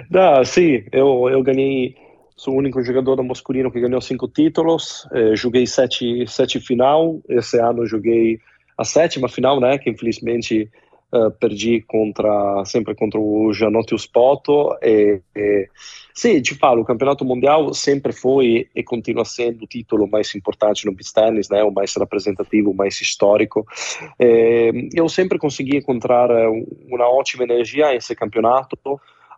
Não, 0.09 0.45
sim, 0.45 0.83
eu, 0.91 1.29
eu 1.29 1.41
ganhei 1.41 1.95
Sou 2.37 2.53
o 2.53 2.57
único 2.57 2.83
jogador 2.83 3.21
masculino 3.23 3.71
que 3.71 3.79
ganhou 3.79 4.01
cinco 4.01 4.27
títulos. 4.27 5.07
Eh, 5.13 5.35
joguei 5.37 5.65
sete, 5.65 6.27
sete 6.27 6.59
final. 6.59 7.21
Esse 7.29 7.57
ano 7.59 7.85
joguei 7.85 8.39
a 8.77 8.83
sétima 8.83 9.29
final, 9.29 9.61
né? 9.61 9.77
Que 9.77 9.89
infelizmente 9.89 10.69
uh, 11.13 11.31
perdi 11.31 11.79
contra 11.87 12.65
sempre 12.65 12.93
contra 12.93 13.17
o 13.17 13.53
Gianotti 13.53 13.97
Spoto. 13.97 14.75
E, 14.83 15.21
e, 15.33 15.69
sim, 16.13 16.41
te 16.41 16.55
falo, 16.55 16.81
o 16.81 16.85
campeonato 16.85 17.23
mundial 17.23 17.73
sempre 17.73 18.11
foi 18.11 18.67
e 18.75 18.83
continua 18.83 19.23
sendo 19.23 19.63
o 19.63 19.67
título 19.67 20.05
mais 20.05 20.35
importante 20.35 20.85
no 20.85 20.91
beach 20.91 21.13
tennis, 21.13 21.47
né? 21.49 21.63
O 21.63 21.71
mais 21.71 21.95
representativo, 21.95 22.71
o 22.71 22.75
mais 22.75 22.99
histórico. 22.99 23.65
Eu 24.93 25.07
sempre 25.07 25.39
consegui 25.39 25.77
encontrar 25.77 26.29
uma 26.89 27.07
ótima 27.07 27.45
energia 27.45 27.93
nesse 27.93 28.13
campeonato 28.13 28.77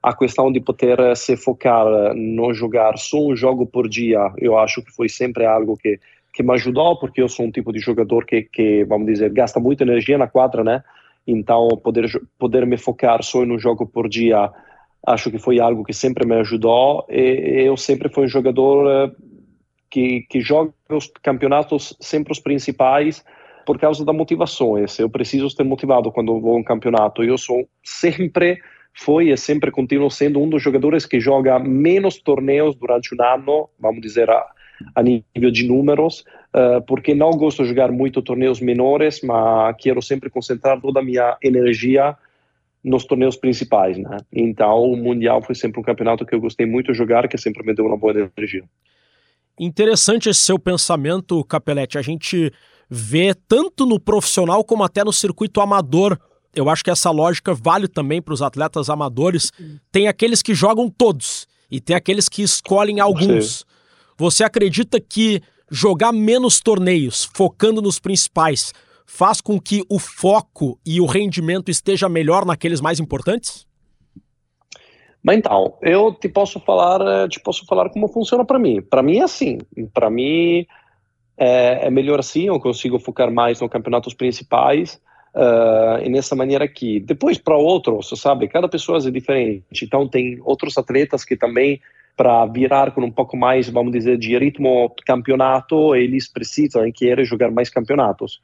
a 0.08 0.16
questão 0.16 0.50
de 0.52 0.62
poder 0.62 0.98
eh, 1.00 1.16
se 1.16 1.36
focar 1.36 1.86
eh, 1.86 2.14
no 2.16 2.54
jogar 2.54 2.98
só 2.98 3.20
um 3.20 3.36
jogo 3.36 3.66
por 3.66 3.90
dia, 3.90 4.32
eu 4.38 4.58
acho 4.58 4.82
que 4.82 4.92
foi 4.92 5.10
sempre 5.10 5.46
algo 5.46 5.76
que 5.76 6.00
que 6.34 6.44
me 6.44 6.54
ajudou, 6.54 7.00
porque 7.00 7.20
eu 7.20 7.28
sou 7.28 7.48
um 7.48 7.52
tipo 7.52 7.74
de 7.74 7.80
jogador 7.80 8.24
que, 8.24 8.44
que 8.44 8.86
vamos 8.86 9.08
dizer, 9.08 9.34
gasta 9.34 9.60
muita 9.60 9.84
energia 9.84 10.20
na 10.20 10.28
quadra, 10.28 10.64
né? 10.64 10.84
Então, 11.26 11.68
poder, 11.84 12.06
poder 12.38 12.64
me 12.68 12.78
focar 12.78 13.24
só 13.24 13.44
em 13.44 13.52
um 13.52 13.58
jogo 13.58 13.88
por 13.88 14.08
dia, 14.08 14.52
acho 15.08 15.32
que 15.32 15.40
foi 15.40 15.60
algo 15.60 15.84
que 15.84 15.94
sempre 15.94 16.28
me 16.28 16.36
ajudou. 16.36 17.08
E 17.10 17.64
eu 17.66 17.76
sempre 17.76 18.08
fui 18.08 18.26
um 18.26 18.28
jogador 18.28 18.88
eh, 18.88 19.12
que, 19.90 20.28
que 20.30 20.40
joga 20.40 20.72
os 20.92 21.08
campeonatos 21.24 21.98
sempre 22.00 22.32
os 22.32 22.40
principais 22.40 23.26
por 23.66 23.80
causa 23.80 24.06
da 24.06 24.14
motivação. 24.14 24.76
Eu 24.78 25.10
preciso 25.10 25.48
estar 25.48 25.64
motivado 25.64 26.12
quando 26.12 26.40
vou 26.40 26.54
a 26.54 26.60
um 26.60 26.64
campeonato. 26.64 27.24
Eu 27.24 27.40
sou 27.40 27.68
sempre 27.84 28.60
foi 28.98 29.30
e 29.30 29.38
sempre 29.38 29.70
continua 29.70 30.10
sendo 30.10 30.42
um 30.42 30.50
dos 30.50 30.62
jogadores 30.62 31.06
que 31.06 31.20
joga 31.20 31.60
menos 31.60 32.18
torneios 32.18 32.75
durante 32.75 33.13
um 33.13 33.24
ano, 33.24 33.70
vamos 33.80 34.01
dizer, 34.01 34.27
a, 34.30 34.46
a 34.96 35.04
nível 35.04 35.51
de 35.51 35.68
números, 35.68 36.25
uh, 36.56 36.82
porque 36.88 37.13
não 37.13 37.30
gosto 37.32 37.62
de 37.62 37.70
jogar 37.70 37.92
muito 37.92 38.24
torneios 38.24 38.60
menores, 38.60 39.22
mas 39.22 39.75
quero 39.77 40.01
sempre 40.01 40.32
concentrar 40.32 40.82
toda 40.82 41.00
a 41.00 41.04
minha 41.04 41.38
energia 41.44 42.18
nos 42.84 43.06
torneios 43.06 43.36
principais, 43.36 43.98
né? 43.98 44.18
Então, 44.34 44.84
o 44.84 44.98
Mundial 44.98 45.44
foi 45.44 45.54
sempre 45.54 45.80
um 45.80 45.84
campeonato 45.84 46.25
que 46.25 46.34
eu 46.34 46.42
gostei 46.42 46.66
muito 46.66 46.92
de 46.92 46.98
jogar, 46.98 47.27
que 47.27 47.38
sempre 47.38 47.63
me 47.63 47.75
deu 47.75 47.86
uma 47.86 47.98
boa 47.98 48.13
energia. 48.13 48.63
Interessante 49.60 50.30
esse 50.30 50.42
seu 50.42 50.58
pensamento, 50.58 51.44
Capelete. 51.44 51.98
A 51.98 52.01
gente 52.01 52.51
vê 52.89 53.36
tanto 53.48 53.86
no 53.86 54.00
profissional 54.00 54.63
como 54.63 54.84
até 54.84 55.04
no 55.04 55.13
circuito 55.13 55.62
amador 55.62 56.18
eu 56.58 56.70
acho 56.70 56.84
que 56.84 56.90
essa 56.90 57.12
lógica 57.12 57.54
vale 57.54 57.88
também 57.88 58.22
para 58.22 58.34
os 58.34 58.42
atletas 58.42 58.90
amadores. 58.90 59.52
Tem 59.92 60.08
aqueles 60.08 60.42
que 60.42 60.56
jogam 60.56 60.90
todos 60.90 61.48
e 61.70 61.80
tem 61.80 61.96
aqueles 61.96 62.28
que 62.28 62.42
escolhem 62.42 63.00
alguns. 63.00 63.60
Sim. 63.60 63.66
Você 64.18 64.44
acredita 64.44 65.00
que 65.00 65.42
jogar 65.70 66.12
menos 66.12 66.60
torneios, 66.60 67.30
focando 67.36 67.82
nos 67.82 68.00
principais, 68.00 68.74
faz 69.06 69.40
com 69.40 69.60
que 69.60 69.84
o 69.88 70.00
foco 70.00 70.80
e 70.86 71.00
o 71.00 71.06
rendimento 71.06 71.70
esteja 71.70 72.10
melhor 72.10 72.46
naqueles 72.46 72.82
mais 72.82 73.00
importantes? 73.00 73.68
Mas 75.22 75.38
então, 75.38 75.78
eu 75.82 76.14
te 76.14 76.30
posso 76.30 76.60
falar, 76.60 77.02
eh, 77.02 77.28
te 77.28 77.40
posso 77.40 77.66
falar 77.66 77.90
como 77.90 78.08
funciona 78.08 78.46
para 78.46 78.58
mim. 78.58 78.82
Para 78.82 79.04
mim 79.04 79.18
é 79.18 79.24
assim. 79.24 79.60
Para 79.94 80.10
mim 80.10 80.66
é, 81.38 81.88
é 81.88 81.92
melhor 81.92 82.20
assim. 82.20 82.48
Eu 82.48 82.60
consigo 82.60 82.98
focar 82.98 83.32
mais 83.32 83.60
nos 83.60 83.70
campeonatos 83.70 84.14
principais 84.14 85.00
Uh, 85.38 86.10
nessa 86.10 86.36
maneira 86.36 86.65
aqui. 86.65 87.00
Depois, 87.00 87.38
para 87.38 87.56
outros, 87.56 88.10
sabe, 88.15 88.48
cada 88.48 88.67
pessoa 88.67 88.98
é 88.98 89.12
diferente. 89.12 89.84
Então, 89.84 90.08
tem 90.08 90.39
outros 90.41 90.75
atletas 90.79 91.24
que 91.24 91.38
também, 91.38 91.79
para 92.15 92.44
virar 92.48 92.89
com 92.89 93.01
um 93.01 93.12
pouco 93.12 93.38
mais, 93.38 93.70
vamos 93.70 93.91
dizer, 93.91 94.17
de 94.17 94.36
ritmo 94.36 94.91
campeonato, 95.06 95.96
eles 95.96 96.27
precisam 96.27 96.91
querem 96.91 97.24
jogar 97.24 97.51
mais 97.51 97.70
campeonatos. 97.70 98.41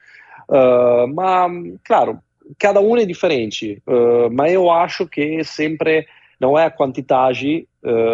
Uh, 0.47 1.11
mas, 1.11 1.51
claro, 1.83 2.19
cada 2.59 2.79
um 2.79 2.95
é 2.95 3.05
diferente. 3.05 3.81
Uh, 3.87 4.29
mas 4.31 4.53
eu 4.53 4.69
acho 4.69 5.07
que 5.07 5.43
sempre 5.43 6.05
não 6.39 6.59
é 6.59 6.65
a 6.65 6.71
quantidade 6.71 7.67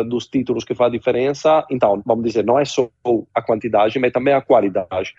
dos 0.08 0.26
títulos 0.26 0.64
que 0.64 0.74
faz 0.74 0.92
diferença. 0.92 1.66
Então, 1.70 2.02
vamos 2.06 2.24
dizer, 2.24 2.46
não 2.46 2.58
é 2.58 2.66
só 2.66 2.90
a 3.36 3.42
quantidade, 3.42 4.00
mas 4.00 4.12
também 4.12 4.34
a 4.34 4.42
qualidade. 4.42 5.14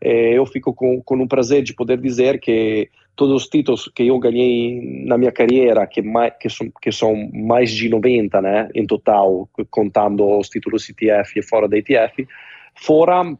Eh, 0.00 0.34
eu 0.34 0.44
fico 0.46 0.74
com, 0.74 1.02
com 1.02 1.16
um 1.16 1.28
prazer 1.28 1.62
de 1.62 1.74
poder 1.74 1.98
dizer 2.00 2.40
que 2.40 2.90
todos 3.14 3.42
os 3.42 3.48
títulos 3.48 3.90
que 3.94 4.06
eu 4.06 4.18
ganhei 4.18 5.04
na 5.06 5.16
minha 5.16 5.32
carreira, 5.32 5.86
que, 5.86 6.02
mais, 6.02 6.34
que, 6.38 6.50
são, 6.50 6.70
que 6.80 6.92
são 6.92 7.30
mais 7.32 7.70
de 7.70 7.88
90, 7.88 8.42
né, 8.42 8.68
em 8.74 8.86
total, 8.86 9.48
contando 9.70 10.38
os 10.38 10.48
títulos 10.50 10.88
ITF 10.88 11.38
e 11.38 11.42
fora 11.42 11.66
da 11.66 11.78
ITF, 11.78 12.28
foram, 12.74 13.38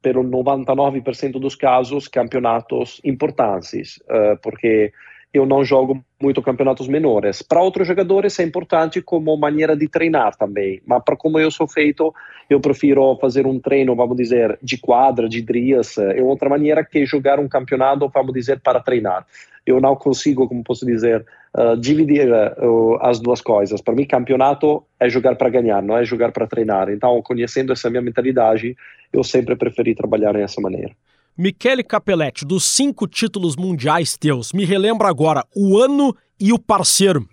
pelo 0.00 0.22
99% 0.22 1.32
dos 1.40 1.56
casos, 1.56 2.06
campeonatos 2.06 3.00
importantes, 3.04 3.96
uh, 4.08 4.38
porque 4.40 4.92
eu 5.36 5.46
não 5.46 5.64
jogo 5.64 6.02
muito 6.20 6.40
campeonatos 6.40 6.88
menores. 6.88 7.42
Para 7.42 7.62
outros 7.62 7.86
jogadores 7.86 8.38
é 8.38 8.42
importante 8.42 9.02
como 9.02 9.36
maneira 9.36 9.76
de 9.76 9.88
treinar 9.88 10.36
também, 10.36 10.80
mas 10.86 11.02
para 11.04 11.16
como 11.16 11.38
eu 11.38 11.50
sou 11.50 11.68
feito, 11.68 12.14
eu 12.48 12.60
prefiro 12.60 13.16
fazer 13.20 13.46
um 13.46 13.58
treino, 13.58 13.94
vamos 13.94 14.16
dizer, 14.16 14.58
de 14.62 14.78
quadra, 14.78 15.28
de 15.28 15.42
dias, 15.42 15.98
é 15.98 16.22
outra 16.22 16.48
maneira 16.48 16.84
que 16.84 17.04
jogar 17.04 17.38
um 17.38 17.48
campeonato, 17.48 18.08
vamos 18.08 18.32
dizer, 18.32 18.60
para 18.60 18.80
treinar. 18.80 19.26
Eu 19.66 19.80
não 19.80 19.96
consigo, 19.96 20.48
como 20.48 20.62
posso 20.62 20.86
dizer, 20.86 21.26
uh, 21.54 21.76
dividir 21.76 22.28
uh, 22.30 22.98
as 23.00 23.18
duas 23.18 23.40
coisas. 23.40 23.80
Para 23.80 23.94
mim, 23.94 24.06
campeonato 24.06 24.84
é 25.00 25.08
jogar 25.10 25.34
para 25.34 25.50
ganhar, 25.50 25.82
não 25.82 25.98
é 25.98 26.04
jogar 26.04 26.30
para 26.30 26.46
treinar. 26.46 26.88
Então, 26.88 27.20
conhecendo 27.20 27.72
essa 27.72 27.90
minha 27.90 28.02
mentalidade, 28.02 28.76
eu 29.12 29.24
sempre 29.24 29.56
preferi 29.56 29.94
trabalhar 29.94 30.32
dessa 30.32 30.60
maneira. 30.60 30.92
Michele 31.38 31.84
Capelletti, 31.84 32.46
dos 32.46 32.64
cinco 32.64 33.06
títulos 33.06 33.56
mundiais 33.56 34.16
teus, 34.16 34.54
me 34.54 34.64
relembra 34.64 35.08
agora 35.08 35.44
o 35.54 35.76
ano 35.78 36.16
e 36.40 36.50
o 36.50 36.58
parceiro 36.58 37.28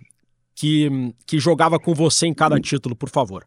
que, 0.54 0.90
que 1.26 1.38
jogava 1.38 1.78
com 1.78 1.94
você 1.94 2.26
em 2.26 2.34
cada 2.34 2.60
título, 2.60 2.94
por 2.94 3.08
favor. 3.08 3.46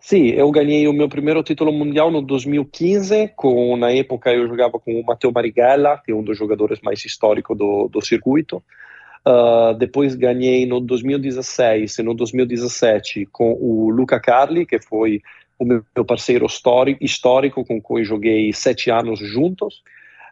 Sim, 0.00 0.28
eu 0.28 0.50
ganhei 0.50 0.88
o 0.88 0.92
meu 0.92 1.08
primeiro 1.08 1.42
título 1.42 1.72
mundial 1.72 2.10
no 2.10 2.22
2015, 2.22 3.32
com, 3.36 3.76
na 3.76 3.90
época 3.90 4.32
eu 4.32 4.46
jogava 4.48 4.78
com 4.78 4.98
o 4.98 5.04
Matteo 5.04 5.32
Marigella, 5.32 6.00
que 6.04 6.12
é 6.12 6.14
um 6.14 6.22
dos 6.22 6.36
jogadores 6.36 6.80
mais 6.82 7.04
históricos 7.04 7.56
do, 7.56 7.88
do 7.88 8.04
circuito. 8.04 8.62
Uh, 9.26 9.74
depois 9.78 10.14
ganhei 10.14 10.66
no 10.66 10.80
2016 10.80 11.98
e 11.98 12.02
no 12.02 12.12
2017 12.14 13.26
com 13.32 13.52
o 13.52 13.88
Luca 13.88 14.20
Carli, 14.20 14.66
que 14.66 14.78
foi 14.78 15.22
o 15.58 15.64
meu 15.64 16.04
parceiro 16.06 16.46
histórico 17.00 17.64
com 17.64 17.80
quem 17.80 18.04
joguei 18.04 18.52
sete 18.52 18.90
anos 18.90 19.20
juntos. 19.20 19.82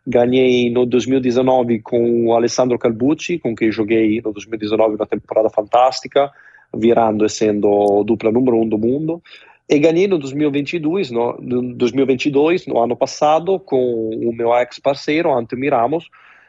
Ganhei 0.06 0.68
no 0.70 0.84
2019 0.84 1.80
com 1.80 2.26
o 2.26 2.34
Alessandro 2.34 2.78
Calbucci, 2.78 3.38
com 3.38 3.54
quem 3.54 3.70
joguei 3.70 4.20
no 4.20 4.32
2019 4.32 4.96
uma 4.96 5.06
temporada 5.06 5.48
fantástica, 5.48 6.30
virando 6.74 7.24
e 7.24 7.28
sendo 7.28 8.02
dupla 8.04 8.32
número 8.32 8.56
um 8.56 8.68
do 8.68 8.76
mundo. 8.76 9.22
E 9.68 9.78
ganhei 9.78 10.08
no 10.08 10.18
2022, 10.18 11.12
no, 11.12 11.38
2022, 11.74 12.66
no 12.66 12.80
ano 12.80 12.96
passado, 12.96 13.60
com 13.60 14.10
o 14.10 14.32
meu 14.32 14.52
ex-parceiro, 14.54 15.32
Antônio 15.32 15.70
Ramos, 15.70 16.08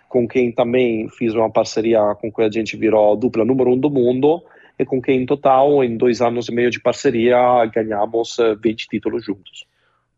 com 0.10 0.28
quem 0.28 0.52
também 0.52 1.08
fiz 1.10 1.34
uma 1.36 1.50
parceria 1.50 2.16
com 2.16 2.32
quem 2.32 2.46
a 2.46 2.52
gente 2.52 2.76
virou 2.76 3.16
dupla 3.16 3.46
número 3.46 3.72
um 3.72 3.78
do 3.78 3.90
mundo 3.90 4.44
e 4.78 4.86
com 4.86 5.02
quem, 5.02 5.22
em 5.22 5.26
total, 5.26 5.84
em 5.84 5.96
dois 5.96 6.22
anos 6.22 6.48
e 6.50 6.52
meio 6.52 6.70
de 6.70 6.80
parceria, 6.80 7.38
ganhamos 7.66 8.38
20 8.62 8.88
títulos 8.88 9.26
juntos. 9.26 9.66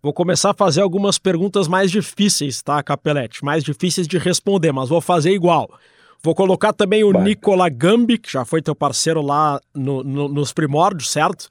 Vou 0.02 0.14
começar 0.14 0.52
a 0.52 0.54
fazer 0.54 0.82
algumas 0.82 1.18
perguntas 1.18 1.68
mais 1.68 1.90
difíceis, 1.90 2.62
tá, 2.62 2.82
Capelete? 2.84 3.44
Mais 3.44 3.64
difíceis 3.64 4.08
de 4.08 4.18
responder, 4.18 4.72
mas 4.72 4.88
vou 4.88 5.02
fazer 5.02 5.32
igual. 5.32 5.68
Vou 6.24 6.36
colocar 6.36 6.74
também 6.74 7.04
o 7.04 7.12
Vai. 7.12 7.24
Nicola 7.24 7.70
Gambi, 7.70 8.18
que 8.18 8.32
já 8.32 8.46
foi 8.46 8.62
teu 8.62 8.76
parceiro 8.76 9.22
lá 9.22 9.60
no, 9.74 10.04
no, 10.04 10.28
nos 10.28 10.54
primórdios, 10.54 11.12
certo? 11.12 11.50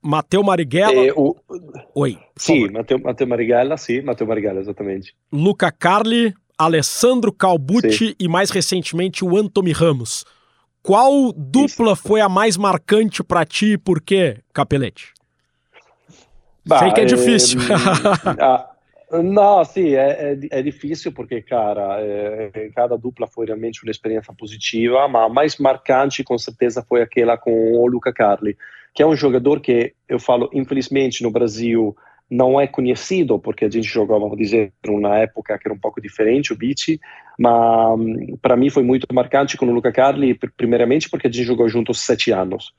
Mateu 0.00 0.42
Marighella. 0.42 1.06
É, 1.06 1.12
o... 1.14 1.36
Oi. 1.94 2.18
Sim, 2.36 2.70
Mateu, 2.70 2.98
Mateu 2.98 3.26
Marighella, 3.26 3.76
sim, 3.76 4.00
Mateu 4.00 4.26
Marighella, 4.26 4.60
exatamente. 4.60 5.14
Luca 5.30 5.70
Carli, 5.70 6.34
Alessandro 6.56 7.32
Calbucci 7.32 8.08
sim. 8.08 8.14
e 8.18 8.28
mais 8.28 8.50
recentemente 8.50 9.24
o 9.24 9.36
Anthony 9.36 9.72
Ramos. 9.72 10.24
Qual 10.82 11.32
dupla 11.32 11.94
foi 11.96 12.20
a 12.20 12.28
mais 12.28 12.56
marcante 12.56 13.22
para 13.22 13.44
ti 13.44 13.72
e 13.72 13.78
por 13.78 14.00
quê, 14.00 14.38
Capelete? 14.52 15.12
Bah, 16.64 16.78
Sei 16.80 16.92
que 16.92 17.00
é, 17.00 17.02
é 17.04 17.06
difícil. 17.06 17.60
ah, 18.40 18.70
não, 19.10 19.64
sim, 19.64 19.94
é, 19.94 20.32
é, 20.32 20.58
é, 20.58 20.62
difícil 20.62 21.12
porque, 21.12 21.40
cara, 21.40 21.98
é, 22.00 22.70
cada 22.74 22.96
dupla 22.96 23.26
foi 23.26 23.46
realmente 23.46 23.82
uma 23.82 23.90
experiência 23.90 24.34
positiva, 24.34 25.08
mas 25.08 25.24
a 25.24 25.28
mais 25.28 25.56
marcante 25.56 26.22
com 26.22 26.36
certeza 26.36 26.84
foi 26.86 27.00
aquela 27.00 27.38
com 27.38 27.72
o 27.72 27.86
Luca 27.86 28.12
Carli, 28.12 28.56
que 28.94 29.02
é 29.02 29.06
um 29.06 29.16
jogador 29.16 29.60
que 29.60 29.94
eu 30.08 30.18
falo, 30.18 30.50
infelizmente, 30.52 31.22
no 31.22 31.30
Brasil 31.30 31.96
não 32.30 32.60
é 32.60 32.66
conhecido, 32.66 33.38
porque 33.38 33.64
a 33.64 33.70
gente 33.70 33.86
jogava, 33.86 34.20
vamos 34.20 34.36
dizer, 34.36 34.72
numa 34.86 35.18
época 35.18 35.58
que 35.58 35.66
era 35.66 35.74
um 35.74 35.78
pouco 35.78 36.00
diferente, 36.00 36.52
o 36.52 36.56
beach, 36.56 37.00
mas 37.38 37.98
para 38.42 38.56
mim 38.56 38.68
foi 38.68 38.82
muito 38.82 39.06
marcante 39.12 39.56
com 39.56 39.66
o 39.66 39.72
Luca 39.72 39.92
Carli, 39.92 40.38
primeiramente 40.56 41.08
porque 41.08 41.26
a 41.26 41.30
gente 41.30 41.44
jogou 41.44 41.68
juntos 41.68 42.00
sete 42.00 42.30
anos 42.30 42.72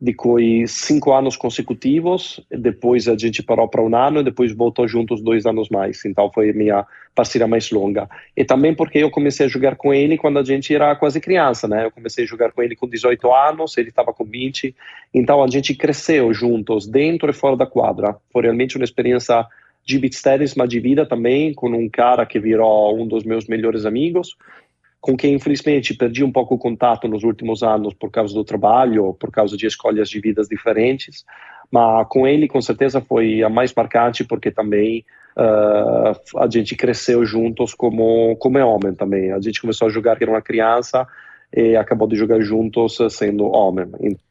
de 0.00 0.12
cui 0.12 0.66
cinco 0.66 1.12
anos 1.12 1.36
consecutivos, 1.36 2.40
depois 2.50 3.08
a 3.08 3.16
gente 3.16 3.42
parou 3.42 3.68
para 3.68 3.82
um 3.82 3.94
ano 3.94 4.20
e 4.20 4.24
depois 4.24 4.52
voltou 4.52 4.86
juntos 4.88 5.20
dois 5.20 5.46
anos 5.46 5.68
mais, 5.68 6.04
então 6.04 6.30
foi 6.32 6.52
minha 6.52 6.84
parceria 7.14 7.46
mais 7.46 7.70
longa. 7.70 8.08
E 8.36 8.44
também 8.44 8.74
porque 8.74 8.98
eu 8.98 9.10
comecei 9.10 9.46
a 9.46 9.48
jogar 9.48 9.76
com 9.76 9.94
ele 9.94 10.18
quando 10.18 10.38
a 10.38 10.44
gente 10.44 10.74
era 10.74 10.94
quase 10.96 11.20
criança, 11.20 11.68
né? 11.68 11.86
Eu 11.86 11.90
comecei 11.90 12.24
a 12.24 12.26
jogar 12.26 12.52
com 12.52 12.62
ele 12.62 12.74
com 12.74 12.88
18 12.88 13.32
anos, 13.32 13.76
ele 13.78 13.88
estava 13.88 14.12
com 14.12 14.24
20, 14.24 14.74
então 15.12 15.42
a 15.42 15.48
gente 15.48 15.74
cresceu 15.74 16.34
juntos, 16.34 16.86
dentro 16.86 17.30
e 17.30 17.32
fora 17.32 17.56
da 17.56 17.66
quadra. 17.66 18.16
Foi 18.32 18.42
realmente 18.42 18.76
uma 18.76 18.84
experiência 18.84 19.46
de 19.84 19.98
beach 19.98 20.22
tennis, 20.22 20.54
mas 20.54 20.68
de 20.68 20.80
vida 20.80 21.06
também, 21.06 21.52
com 21.52 21.68
um 21.68 21.88
cara 21.88 22.24
que 22.24 22.40
virou 22.40 22.98
um 22.98 23.06
dos 23.06 23.22
meus 23.22 23.46
melhores 23.46 23.84
amigos, 23.84 24.36
com 25.04 25.18
quem 25.18 25.34
infelizmente 25.34 25.92
perdi 25.92 26.24
um 26.24 26.32
pouco 26.32 26.54
o 26.54 26.58
contato 26.58 27.06
nos 27.06 27.24
últimos 27.24 27.62
anos 27.62 27.92
por 27.92 28.10
causa 28.10 28.32
do 28.32 28.42
trabalho, 28.42 29.12
por 29.12 29.30
causa 29.30 29.54
de 29.54 29.66
escolhas 29.66 30.08
de 30.08 30.18
vidas 30.18 30.48
diferentes, 30.48 31.26
mas 31.70 32.06
com 32.08 32.26
ele 32.26 32.48
com 32.48 32.58
certeza 32.62 33.02
foi 33.02 33.42
a 33.42 33.50
mais 33.50 33.70
marcante 33.74 34.24
porque 34.24 34.50
também 34.50 35.04
uh, 35.36 36.38
a 36.38 36.48
gente 36.50 36.74
cresceu 36.74 37.22
juntos 37.22 37.74
como 37.74 38.34
como 38.36 38.56
é 38.56 38.64
homem 38.64 38.94
também. 38.94 39.30
A 39.30 39.38
gente 39.42 39.60
começou 39.60 39.88
a 39.88 39.90
jogar 39.90 40.16
que 40.16 40.24
era 40.24 40.32
uma 40.32 40.40
criança 40.40 41.06
e 41.54 41.76
acabou 41.76 42.08
de 42.08 42.16
jogar 42.16 42.40
juntos 42.40 42.96
sendo 43.10 43.44
homem. 43.44 43.84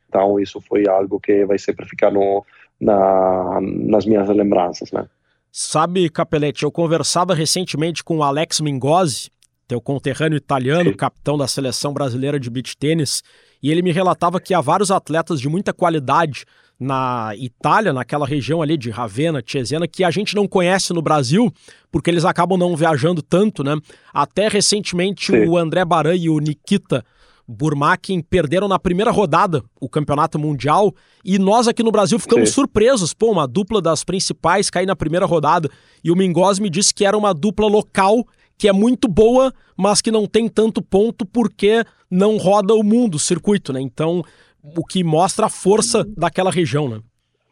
Então 0.10 0.40
isso 0.40 0.60
foi 0.60 0.88
algo 0.88 1.20
que 1.20 1.46
vai 1.46 1.60
sempre 1.60 1.86
ficar 1.86 2.10
no, 2.10 2.44
na, 2.82 3.60
nas 3.62 4.08
minhas 4.08 4.28
lembranças, 4.28 4.92
né? 4.92 5.06
Sabe, 5.52 6.10
Capelete, 6.10 6.64
eu 6.64 6.72
conversava 6.72 7.36
recentemente 7.36 8.04
com 8.04 8.18
o 8.18 8.24
Alex 8.24 8.60
Mingozzi, 8.60 9.30
teu 9.74 9.82
conterrâneo 9.82 10.38
italiano, 10.38 10.92
Sim. 10.92 10.96
capitão 10.96 11.36
da 11.36 11.48
seleção 11.48 11.94
brasileira 11.94 12.40
de 12.40 12.48
beach 12.48 12.78
tênis, 12.78 13.24
e 13.62 13.72
ele 13.72 13.82
me 13.82 13.92
relatava 13.92 14.40
que 14.40 14.54
há 14.54 14.62
vários 14.62 14.92
atletas 14.92 15.42
de 15.42 15.50
muita 15.50 15.74
qualidade 15.74 16.46
na 16.80 17.32
Itália, 17.38 17.92
naquela 17.92 18.28
região 18.28 18.62
ali 18.62 18.78
de 18.78 18.92
Ravenna, 18.92 19.42
Cesena, 19.46 19.88
que 19.88 20.04
a 20.04 20.12
gente 20.12 20.36
não 20.36 20.48
conhece 20.48 20.94
no 20.94 21.02
Brasil, 21.02 21.52
porque 21.92 22.10
eles 22.10 22.26
acabam 22.26 22.58
não 22.58 22.76
viajando 22.76 23.22
tanto, 23.22 23.64
né? 23.64 23.76
Até 24.14 24.48
recentemente 24.48 25.32
Sim. 25.32 25.48
o 25.48 25.58
André 25.58 25.84
Baran 25.84 26.16
e 26.16 26.30
o 26.30 26.38
Nikita 26.40 27.04
Burmakin 27.48 28.22
perderam 28.22 28.68
na 28.68 28.78
primeira 28.78 29.12
rodada 29.12 29.64
o 29.80 29.90
campeonato 29.90 30.38
mundial 30.38 30.94
e 31.26 31.38
nós 31.40 31.68
aqui 31.68 31.84
no 31.84 31.92
Brasil 31.92 32.20
ficamos 32.20 32.50
Sim. 32.50 32.56
surpresos. 32.56 33.14
Pô, 33.14 33.32
uma 33.32 33.48
dupla 33.48 33.82
das 33.82 34.04
principais 34.04 34.70
cair 34.70 34.86
na 34.86 34.96
primeira 34.96 35.26
rodada. 35.26 35.70
E 36.04 36.12
o 36.12 36.16
Mingos 36.16 36.60
me 36.60 36.70
disse 36.70 36.94
que 36.94 37.06
era 37.06 37.18
uma 37.18 37.34
dupla 37.34 37.68
local 37.68 38.26
que 38.58 38.68
é 38.68 38.74
muito 38.74 39.08
boa, 39.08 39.54
mas 39.78 40.02
que 40.02 40.12
não 40.12 40.26
tem 40.26 40.48
tanto 40.48 40.82
ponto 40.82 41.26
porque 41.26 41.84
não 42.10 42.38
roda 42.38 42.74
o 42.74 42.84
mundo, 42.84 43.16
o 43.16 43.20
circuito, 43.20 43.74
né? 43.74 43.82
Então, 43.82 44.24
o 44.64 44.86
que 44.86 45.04
mostra 45.04 45.48
a 45.48 45.50
força 45.50 46.06
daquela 46.16 46.52
região, 46.52 46.88
né? 46.88 47.00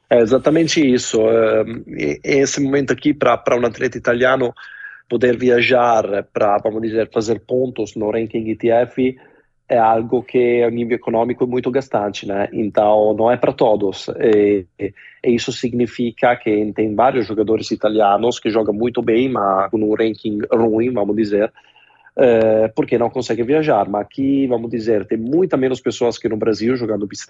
É 0.10 0.20
exatamente 0.20 0.80
isso. 0.80 1.20
Esse 2.24 2.60
momento 2.62 2.92
aqui 2.92 3.14
para 3.14 3.58
um 3.58 3.66
atleta 3.66 3.98
italiano 3.98 4.54
poder 5.10 5.38
viajar 5.38 6.24
para, 6.34 6.58
vamos 6.58 6.82
dizer, 6.82 7.10
fazer 7.12 7.40
pontos 7.42 7.96
no 7.96 8.12
ranking 8.12 8.50
ITF 8.50 9.18
é 9.72 9.78
algo 9.78 10.22
que 10.22 10.62
a 10.62 10.70
nível 10.70 10.98
econômico 10.98 11.46
é 11.46 11.48
muito 11.48 11.72
gastante, 11.72 12.28
né? 12.28 12.50
Então 12.52 13.14
não 13.18 13.32
é 13.32 13.38
para 13.38 13.54
todos. 13.54 14.10
E, 14.20 14.66
e, 14.78 14.94
isso 15.24 15.54
significa 15.54 16.36
que 16.36 16.74
tem 16.76 16.94
vários 16.94 17.26
jogadores 17.26 17.72
italianos 17.72 18.38
que 18.38 18.50
jogam 18.50 18.74
muito 18.74 19.02
bem, 19.02 19.30
mas 19.30 19.72
com 19.72 19.78
um 19.78 19.96
ranking 19.96 20.40
ruim, 20.52 20.92
vamos 20.92 21.16
dizer, 21.16 21.54
é, 22.18 22.68
porque 22.76 22.98
não 22.98 23.10
conseguem 23.10 23.46
viajar. 23.46 23.88
Mas 23.88 24.02
aqui, 24.02 24.46
vamos 24.46 24.70
dizer, 24.70 25.06
tem 25.06 25.18
muita 25.18 25.56
menos 25.56 25.80
pessoas 25.80 26.18
que 26.18 26.28
no 26.28 26.36
Brasil 26.36 26.76
jogando 26.76 27.08
beach 27.08 27.26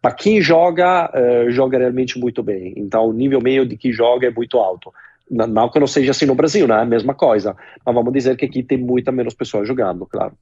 mas 0.00 0.14
quem 0.14 0.40
joga, 0.40 1.10
é, 1.12 1.50
joga 1.50 1.78
realmente 1.78 2.16
muito 2.16 2.44
bem. 2.44 2.74
Então 2.76 3.08
o 3.08 3.12
nível 3.12 3.40
meio 3.40 3.66
de 3.66 3.76
quem 3.76 3.90
joga 3.90 4.28
é 4.28 4.30
muito 4.30 4.56
alto. 4.58 4.92
Não 5.28 5.68
que 5.68 5.80
não 5.80 5.88
seja 5.88 6.12
assim 6.12 6.26
no 6.26 6.36
Brasil, 6.36 6.68
né? 6.68 6.76
É 6.76 6.82
a 6.82 6.84
mesma 6.84 7.12
coisa. 7.12 7.56
Mas 7.84 7.92
vamos 7.92 8.12
dizer 8.12 8.36
que 8.36 8.44
aqui 8.44 8.62
tem 8.62 8.78
muita 8.78 9.10
menos 9.10 9.34
pessoas 9.34 9.66
jogando, 9.66 10.06
claro. 10.06 10.34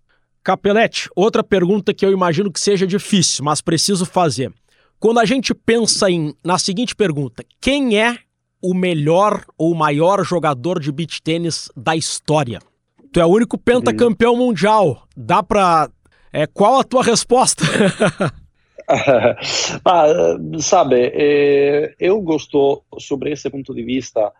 Capelete, 0.44 1.08
outra 1.16 1.42
pergunta 1.42 1.94
que 1.94 2.04
eu 2.04 2.12
imagino 2.12 2.52
que 2.52 2.60
seja 2.60 2.86
difícil, 2.86 3.42
mas 3.42 3.62
preciso 3.62 4.04
fazer. 4.04 4.52
Quando 5.00 5.18
a 5.18 5.24
gente 5.24 5.54
pensa 5.54 6.10
em 6.10 6.34
na 6.44 6.58
seguinte 6.58 6.94
pergunta, 6.94 7.42
quem 7.62 7.98
é 7.98 8.18
o 8.62 8.74
melhor 8.74 9.42
ou 9.56 9.74
maior 9.74 10.22
jogador 10.22 10.78
de 10.78 10.92
beach 10.92 11.22
tênis 11.22 11.70
da 11.74 11.96
história? 11.96 12.60
Tu 13.10 13.20
é 13.20 13.24
o 13.24 13.28
único 13.28 13.56
pentacampeão 13.56 14.36
mundial. 14.36 15.06
Dá 15.16 15.42
pra. 15.42 15.88
É, 16.30 16.46
qual 16.46 16.78
a 16.78 16.84
tua 16.84 17.02
resposta? 17.02 17.64
ah, 19.82 20.36
sabe, 20.58 21.10
eh, 21.14 21.94
eu 21.98 22.20
gosto 22.20 22.82
sobre 22.98 23.32
esse 23.32 23.48
ponto 23.48 23.72
de 23.74 23.82
vista 23.82 24.30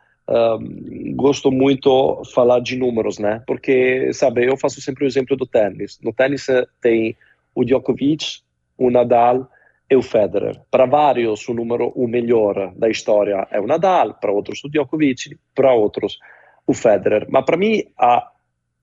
gosto 1.15 1.51
muito 1.51 2.23
falar 2.35 2.61
de 2.61 2.77
números, 2.77 3.19
né? 3.19 3.43
Porque, 3.47 4.13
sabe, 4.13 4.47
eu 4.47 4.57
faço 4.57 4.81
sempre 4.81 5.05
o 5.05 5.07
exemplo 5.07 5.37
do 5.37 5.47
tênis. 5.47 5.99
No 6.03 6.13
tênis 6.13 6.49
eh, 6.49 6.67
tem 6.81 7.17
o 7.55 7.65
Djokovic, 7.65 8.41
o 8.79 8.91
Nadal 8.91 9.49
e 9.91 9.97
o 9.97 10.03
Federer. 10.03 10.61
Para 10.71 10.87
vários, 10.87 11.47
o 11.49 11.55
número 11.55 11.89
o 11.95 12.09
melhor 12.09 12.73
da 12.75 12.89
história 12.89 13.47
é 13.51 13.61
o 13.61 13.67
Nadal, 13.67 14.15
para 14.15 14.33
outros 14.33 14.65
o 14.65 14.69
Djokovic, 14.69 15.39
para 15.55 15.75
outros 15.75 16.19
o 16.67 16.73
Federer. 16.73 17.27
Mas 17.29 17.45
para 17.45 17.57
mim, 17.57 17.83
a, 17.99 18.31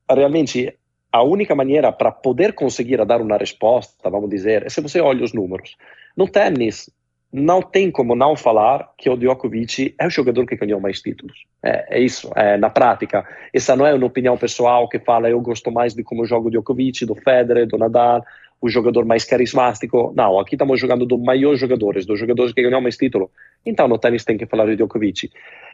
realmente 0.10 0.78
a 1.12 1.24
única 1.24 1.56
maneira 1.56 1.92
para 1.92 2.12
poder 2.12 2.54
conseguir 2.54 3.04
dar 3.06 3.20
uma 3.20 3.38
resposta, 3.38 4.10
vamos 4.10 4.30
dizer, 4.30 4.66
é 4.66 4.70
se 4.70 4.80
você 4.80 5.02
olha 5.02 5.24
os 5.24 5.34
números. 5.34 5.76
No 6.16 6.28
tênis, 6.28 6.90
não 7.32 7.62
tem 7.62 7.90
como 7.90 8.16
não 8.16 8.36
falar 8.36 8.92
que 8.98 9.10
o 9.10 9.16
Djokovic 9.16 9.96
é 9.98 10.06
o 10.06 10.10
jogador 10.10 10.46
que 10.46 10.56
ganhou 10.56 10.82
mais 10.82 11.02
títulos. 11.02 11.46
É, 11.64 11.98
é, 11.98 12.02
isso, 12.02 12.30
é, 12.36 12.58
na 12.58 12.70
prática. 12.70 13.26
Essa 13.54 13.76
não 13.76 13.86
é 13.86 13.94
uma 13.94 14.06
opinião 14.06 14.38
pessoal 14.38 14.90
que 14.90 15.00
fala 15.00 15.30
eu 15.30 15.40
gosto 15.40 15.72
mais 15.72 15.94
de 15.94 16.04
como 16.04 16.26
joga 16.26 16.48
o 16.48 16.52
Djokovic, 16.52 17.06
do 17.06 17.16
Federer, 17.16 17.68
do 17.68 17.78
Nadal, 17.78 18.24
o 18.60 18.70
jogador 18.70 19.06
mais 19.06 19.24
carismático. 19.24 20.14
Não, 20.16 20.40
aqui 20.40 20.56
estamos 20.56 20.80
jogando 20.80 21.06
dos 21.06 21.22
maiores 21.22 21.60
jogadores, 21.60 22.06
dos 22.06 22.20
jogadores 22.20 22.54
que 22.54 22.62
ganham 22.62 22.82
mais 22.82 22.98
títulos. 22.98 23.30
Então 23.66 23.88
no 23.88 23.98
tênis 23.98 24.26
tem 24.26 24.38
que 24.38 24.46
falar 24.46 24.66
de 24.66 24.76
Djokovic. 24.76 25.32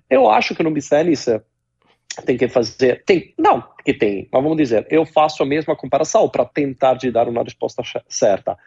Eu 0.10 0.30
acho 0.30 0.54
que 0.54 0.62
no 0.62 0.74
tênis 0.74 1.28
tem 2.24 2.38
que 2.38 2.48
fazer. 2.48 3.04
Tem, 3.04 3.34
não 3.38 3.64
que 3.84 3.94
tem, 3.94 4.28
mas 4.32 4.44
vamos 4.44 4.58
dizer, 4.58 4.86
eu 4.90 5.06
faço 5.06 5.42
a 5.42 5.46
mesma 5.46 5.76
comparação 5.76 6.30
para 6.30 6.46
tentar 6.46 6.96
de 6.96 7.10
dar 7.10 7.28
uma 7.28 7.44
resposta 7.44 7.82
certa. 8.08 8.58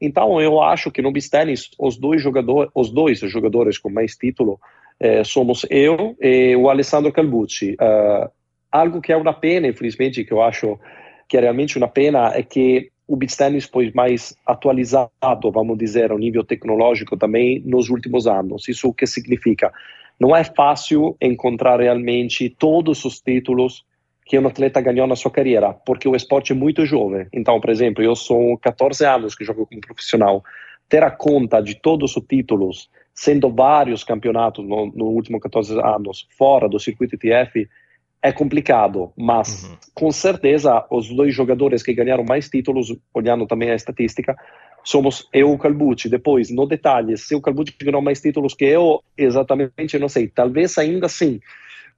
Então, 0.00 0.40
eu 0.40 0.62
acho 0.62 0.90
que 0.90 1.02
no 1.02 1.12
Bistenis, 1.12 1.70
os 1.78 1.96
dois 1.96 2.22
jogadores, 2.22 2.70
os 2.74 2.90
dois 2.90 3.18
jogadores 3.18 3.78
com 3.78 3.90
mais 3.90 4.16
título 4.16 4.58
eh, 5.00 5.24
somos 5.24 5.64
eu 5.70 6.14
e 6.20 6.54
o 6.56 6.68
Alessandro 6.68 7.10
Calbucci. 7.10 7.72
Uh, 7.72 8.30
algo 8.70 9.00
que 9.00 9.12
é 9.12 9.16
uma 9.16 9.32
pena, 9.32 9.66
infelizmente, 9.66 10.24
que 10.24 10.32
eu 10.32 10.42
acho 10.42 10.78
que 11.26 11.38
é 11.38 11.40
realmente 11.40 11.78
uma 11.78 11.88
pena, 11.88 12.32
é 12.34 12.42
que 12.42 12.90
o 13.08 13.16
beach 13.16 13.36
tennis 13.36 13.64
foi 13.64 13.90
mais 13.94 14.36
atualizado, 14.46 15.50
vamos 15.52 15.78
dizer, 15.78 16.12
ao 16.12 16.18
nível 16.18 16.44
tecnológico 16.44 17.16
também 17.16 17.62
nos 17.64 17.88
últimos 17.88 18.26
anos. 18.26 18.68
Isso 18.68 18.88
o 18.88 18.94
que 18.94 19.06
significa? 19.06 19.72
Não 20.18 20.36
é 20.36 20.44
fácil 20.44 21.16
encontrar 21.20 21.80
realmente 21.80 22.50
todos 22.50 23.04
os 23.04 23.20
títulos 23.20 23.84
que 24.30 24.38
um 24.38 24.46
atleta 24.46 24.80
ganhou 24.80 25.08
na 25.08 25.16
sua 25.16 25.32
carreira, 25.32 25.72
porque 25.72 26.08
o 26.08 26.14
esporte 26.14 26.52
é 26.52 26.54
muito 26.54 26.86
jovem. 26.86 27.26
Então, 27.32 27.60
por 27.60 27.68
exemplo, 27.68 28.00
eu 28.00 28.14
sou 28.14 28.56
14 28.58 29.04
anos 29.04 29.34
que 29.34 29.44
jogo 29.44 29.66
como 29.66 29.80
profissional. 29.80 30.44
Ter 30.88 31.02
a 31.02 31.10
conta 31.10 31.60
de 31.60 31.74
todos 31.74 32.16
os 32.16 32.24
títulos, 32.28 32.88
sendo 33.12 33.52
vários 33.52 34.04
campeonatos 34.04 34.64
no, 34.64 34.86
no 34.86 35.06
último 35.06 35.40
14 35.40 35.76
anos 35.80 36.28
fora 36.38 36.68
do 36.68 36.78
circuito 36.78 37.16
ITF, 37.16 37.68
é 38.22 38.30
complicado, 38.30 39.12
mas 39.16 39.64
uhum. 39.64 39.76
com 39.92 40.12
certeza 40.12 40.86
os 40.92 41.08
dois 41.08 41.34
jogadores 41.34 41.82
que 41.82 41.92
ganharam 41.92 42.22
mais 42.22 42.48
títulos, 42.48 42.96
olhando 43.12 43.48
também 43.48 43.72
a 43.72 43.74
estatística, 43.74 44.36
somos 44.84 45.28
eu 45.32 45.48
e 45.48 45.54
o 45.54 45.58
Calbucci. 45.58 46.08
Depois, 46.08 46.50
no 46.50 46.66
detalhe, 46.66 47.16
se 47.16 47.34
o 47.34 47.40
Calbucci 47.40 47.74
ganhou 47.82 48.00
mais 48.00 48.20
títulos 48.20 48.54
que 48.54 48.66
eu, 48.66 49.02
exatamente 49.18 49.98
não 49.98 50.08
sei, 50.08 50.28
talvez 50.28 50.78
ainda 50.78 51.08
sim, 51.08 51.40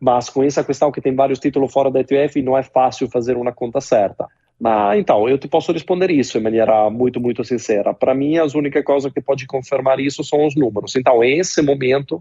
mas 0.02 0.28
com 0.28 0.42
essa 0.42 0.64
questão 0.64 0.90
que 0.90 1.00
tem 1.00 1.14
vários 1.14 1.38
títulos 1.38 1.72
fora 1.72 1.88
da 1.88 2.00
ETF, 2.00 2.42
não 2.42 2.58
é 2.58 2.62
fácil 2.64 3.08
fazer 3.08 3.36
uma 3.36 3.52
conta 3.52 3.80
certa. 3.80 4.26
Mas 4.58 4.98
então, 4.98 5.28
eu 5.28 5.38
te 5.38 5.46
posso 5.46 5.70
responder 5.70 6.10
isso 6.10 6.38
de 6.38 6.42
maneira 6.42 6.90
muito, 6.90 7.20
muito 7.20 7.44
sincera. 7.44 7.94
Para 7.94 8.12
mim, 8.12 8.36
as 8.36 8.56
únicas 8.56 8.84
coisas 8.84 9.12
que 9.12 9.20
pode 9.20 9.46
confirmar 9.46 10.00
isso 10.00 10.24
são 10.24 10.44
os 10.44 10.56
números. 10.56 10.96
Então, 10.96 11.22
esse 11.22 11.62
momento, 11.62 12.20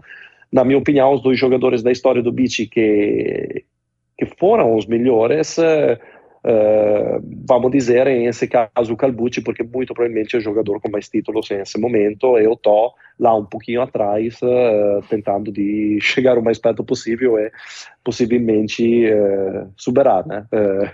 na 0.52 0.62
minha 0.62 0.78
opinião, 0.78 1.12
os 1.12 1.20
dois 1.20 1.36
jogadores 1.36 1.82
da 1.82 1.90
história 1.90 2.22
do 2.22 2.30
beach 2.30 2.68
que, 2.68 3.64
que 4.16 4.26
foram 4.38 4.76
os 4.76 4.86
melhores, 4.86 5.56
uh, 6.44 7.16
uh, 7.16 7.22
vamos 7.46 7.70
dizer, 7.70 8.06
em 8.06 8.26
esse 8.26 8.46
caso, 8.46 8.92
o 8.92 8.96
Calbucci, 8.96 9.40
porque 9.40 9.62
muito 9.62 9.94
provavelmente 9.94 10.36
é 10.36 10.38
o 10.38 10.42
jogador 10.42 10.80
com 10.80 10.90
mais 10.90 11.08
títulos 11.08 11.48
nesse 11.50 11.78
momento. 11.78 12.36
Eu 12.38 12.54
estou 12.54 12.92
lá 13.18 13.36
um 13.36 13.44
pouquinho 13.44 13.82
atrás, 13.82 14.40
uh, 14.42 15.02
tentando 15.08 15.52
de 15.52 15.98
chegar 16.02 16.38
o 16.38 16.42
mais 16.42 16.58
perto 16.58 16.82
possível 16.84 17.38
e 17.38 17.50
possivelmente 18.04 19.04
superar 19.76 20.26
né, 20.26 20.44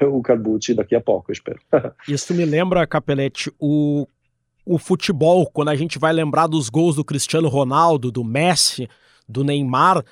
o 0.02 0.20
Calbucci 0.20 0.74
daqui 0.74 0.94
a 0.94 1.00
pouco, 1.00 1.32
espero. 1.32 1.58
Isso 2.06 2.34
me 2.34 2.44
lembra, 2.44 2.86
Capelete, 2.86 3.50
o, 3.58 4.06
o 4.66 4.78
futebol, 4.78 5.48
quando 5.50 5.70
a 5.70 5.74
gente 5.74 5.98
vai 5.98 6.12
lembrar 6.12 6.46
dos 6.46 6.68
gols 6.68 6.96
do 6.96 7.04
Cristiano 7.04 7.48
Ronaldo, 7.48 8.12
do 8.12 8.22
Messi, 8.22 8.88
do 9.26 9.42
Neymar 9.42 10.04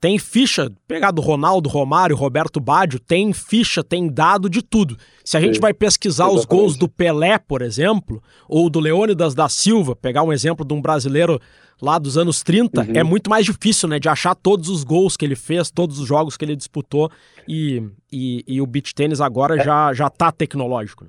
tem 0.00 0.18
ficha, 0.18 0.70
pegar 0.86 1.10
do 1.10 1.20
Ronaldo, 1.20 1.68
Romário, 1.68 2.14
Roberto 2.14 2.60
Baggio, 2.60 3.00
tem 3.00 3.32
ficha, 3.32 3.82
tem 3.82 4.08
dado 4.08 4.48
de 4.48 4.62
tudo. 4.62 4.96
Se 5.24 5.36
a 5.36 5.40
gente 5.40 5.56
Sim, 5.56 5.60
vai 5.60 5.74
pesquisar 5.74 6.24
exatamente. 6.24 6.40
os 6.40 6.44
gols 6.46 6.76
do 6.76 6.88
Pelé, 6.88 7.38
por 7.38 7.62
exemplo, 7.62 8.22
ou 8.48 8.70
do 8.70 8.78
Leônidas 8.78 9.34
da 9.34 9.48
Silva, 9.48 9.96
pegar 9.96 10.22
um 10.22 10.32
exemplo 10.32 10.64
de 10.64 10.72
um 10.72 10.80
brasileiro 10.80 11.40
lá 11.82 11.98
dos 11.98 12.16
anos 12.16 12.42
30, 12.42 12.80
uhum. 12.80 12.92
é 12.94 13.02
muito 13.02 13.28
mais 13.28 13.44
difícil, 13.44 13.88
né, 13.88 13.98
de 13.98 14.08
achar 14.08 14.34
todos 14.34 14.68
os 14.68 14.84
gols 14.84 15.16
que 15.16 15.24
ele 15.24 15.36
fez, 15.36 15.70
todos 15.70 15.98
os 15.98 16.06
jogos 16.06 16.36
que 16.36 16.44
ele 16.44 16.56
disputou, 16.56 17.10
e, 17.46 17.82
e, 18.10 18.44
e 18.46 18.60
o 18.60 18.66
beach 18.66 18.94
tênis 18.94 19.20
agora 19.20 19.60
é. 19.60 19.64
já, 19.64 19.92
já 19.92 20.08
tá 20.08 20.30
tecnológico. 20.30 21.06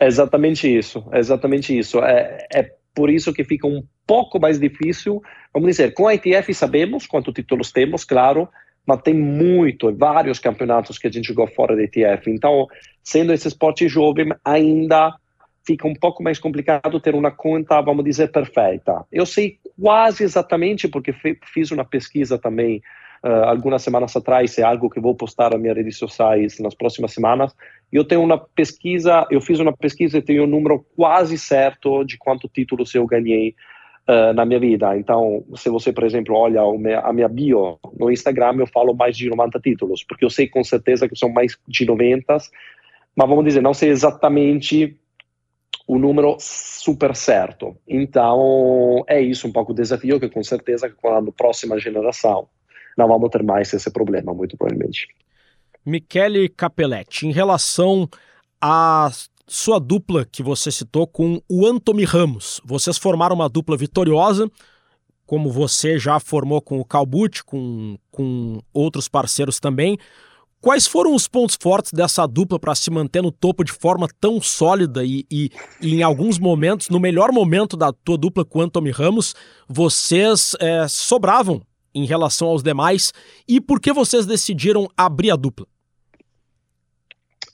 É 0.00 0.06
exatamente 0.06 0.66
isso, 0.66 1.04
é 1.12 1.18
exatamente 1.20 1.76
isso. 1.76 2.00
É, 2.00 2.46
é 2.52 2.72
por 2.94 3.10
isso 3.10 3.32
que 3.32 3.44
fica 3.44 3.66
um 3.66 3.82
pouco 4.06 4.38
mais 4.40 4.58
difícil. 4.58 5.22
Vamos 5.52 5.68
dizer, 5.68 5.94
com 5.94 6.06
a 6.06 6.14
ITF 6.14 6.52
sabemos 6.54 7.06
quantos 7.06 7.34
títulos 7.34 7.72
temos, 7.72 8.04
claro, 8.04 8.48
mas 8.86 9.02
tem 9.02 9.14
muito, 9.14 9.94
vários 9.94 10.38
campeonatos 10.38 10.98
que 10.98 11.06
a 11.06 11.10
gente 11.10 11.28
jogou 11.28 11.46
fora 11.46 11.76
da 11.76 11.82
ITF. 11.82 12.30
Então, 12.30 12.66
sendo 13.02 13.32
esse 13.32 13.48
esporte 13.48 13.88
jovem, 13.88 14.32
ainda 14.44 15.14
fica 15.64 15.86
um 15.86 15.94
pouco 15.94 16.22
mais 16.22 16.38
complicado 16.38 17.00
ter 17.00 17.14
uma 17.14 17.30
conta, 17.30 17.80
vamos 17.80 18.04
dizer, 18.04 18.30
perfeita. 18.30 19.04
Eu 19.12 19.24
sei 19.24 19.58
quase 19.80 20.24
exatamente, 20.24 20.88
porque 20.88 21.14
fiz 21.52 21.70
uma 21.70 21.84
pesquisa 21.84 22.38
também 22.38 22.82
uh, 23.24 23.44
algumas 23.46 23.82
semanas 23.82 24.14
atrás, 24.16 24.58
é 24.58 24.62
algo 24.62 24.90
que 24.90 25.00
vou 25.00 25.14
postar 25.14 25.50
nas 25.50 25.60
minhas 25.60 25.76
redes 25.76 25.96
sociais 25.96 26.58
nas 26.58 26.74
próximas 26.74 27.12
semanas. 27.12 27.54
Eu 27.92 28.04
tenho 28.04 28.22
uma 28.22 28.38
pesquisa, 28.38 29.26
eu 29.30 29.40
fiz 29.40 29.60
uma 29.60 29.72
pesquisa 29.72 30.18
e 30.18 30.22
tenho 30.22 30.44
um 30.44 30.46
número 30.46 30.84
quase 30.96 31.38
certo 31.38 32.04
de 32.04 32.18
quanto 32.18 32.48
títulos 32.48 32.94
eu 32.94 33.06
ganhei 33.06 33.54
uh, 34.08 34.32
na 34.34 34.44
minha 34.44 34.58
vida. 34.58 34.96
Então, 34.96 35.44
se 35.56 35.68
você, 35.68 35.92
por 35.92 36.04
exemplo, 36.04 36.34
olha 36.34 36.62
a 37.02 37.12
minha 37.12 37.28
bio 37.28 37.78
no 37.98 38.10
Instagram, 38.10 38.56
eu 38.58 38.66
falo 38.66 38.94
mais 38.94 39.16
de 39.16 39.28
90 39.28 39.60
títulos, 39.60 40.04
porque 40.04 40.24
eu 40.24 40.30
sei 40.30 40.48
com 40.48 40.64
certeza 40.64 41.08
que 41.08 41.16
são 41.16 41.28
mais 41.28 41.56
de 41.68 41.86
90, 41.86 42.36
mas 43.14 43.28
vamos 43.28 43.44
dizer, 43.44 43.60
não 43.60 43.74
sei 43.74 43.90
exatamente 43.90 44.98
o 45.86 45.98
número 45.98 46.36
super 46.38 47.14
certo. 47.14 47.76
Então, 47.86 49.04
é 49.06 49.20
isso 49.20 49.46
um 49.46 49.52
pouco 49.52 49.72
o 49.72 49.74
desafio 49.74 50.18
que 50.18 50.28
com 50.28 50.42
certeza 50.42 50.88
com 50.88 51.08
a 51.08 51.32
próxima 51.32 51.78
geração 51.78 52.48
não 52.96 53.08
vamos 53.08 53.30
ter 53.30 53.42
mais 53.42 53.72
esse 53.72 53.90
problema, 53.90 54.32
muito 54.34 54.56
provavelmente. 54.56 55.08
Michele 55.84 56.48
Capelletti, 56.48 57.26
em 57.26 57.32
relação 57.32 58.08
à 58.60 59.10
sua 59.46 59.78
dupla 59.78 60.24
que 60.24 60.42
você 60.42 60.70
citou 60.70 61.06
com 61.06 61.42
o 61.48 61.66
Anthony 61.66 62.04
Ramos, 62.04 62.60
vocês 62.64 62.96
formaram 62.96 63.34
uma 63.34 63.48
dupla 63.48 63.76
vitoriosa, 63.76 64.50
como 65.26 65.50
você 65.50 65.98
já 65.98 66.20
formou 66.20 66.60
com 66.60 66.78
o 66.78 66.84
Calbucci, 66.84 67.42
com, 67.44 67.96
com 68.10 68.60
outros 68.72 69.08
parceiros 69.08 69.58
também. 69.58 69.98
Quais 70.60 70.86
foram 70.86 71.12
os 71.12 71.26
pontos 71.26 71.58
fortes 71.60 71.90
dessa 71.92 72.24
dupla 72.24 72.56
para 72.56 72.74
se 72.76 72.88
manter 72.88 73.20
no 73.20 73.32
topo 73.32 73.64
de 73.64 73.72
forma 73.72 74.06
tão 74.20 74.40
sólida 74.40 75.04
e, 75.04 75.26
e, 75.28 75.50
e, 75.80 75.94
em 75.94 76.02
alguns 76.04 76.38
momentos, 76.38 76.88
no 76.88 77.00
melhor 77.00 77.32
momento 77.32 77.76
da 77.76 77.92
tua 77.92 78.16
dupla 78.16 78.44
com 78.44 78.60
Anthony 78.60 78.92
Ramos, 78.92 79.34
vocês 79.68 80.54
é, 80.60 80.86
sobravam 80.86 81.60
em 81.94 82.04
relação 82.04 82.48
aos 82.48 82.62
demais 82.62 83.12
e 83.48 83.60
por 83.60 83.80
que 83.80 83.92
vocês 83.92 84.26
decidiram 84.26 84.88
abrir 84.96 85.30
a 85.30 85.36
dupla? 85.36 85.66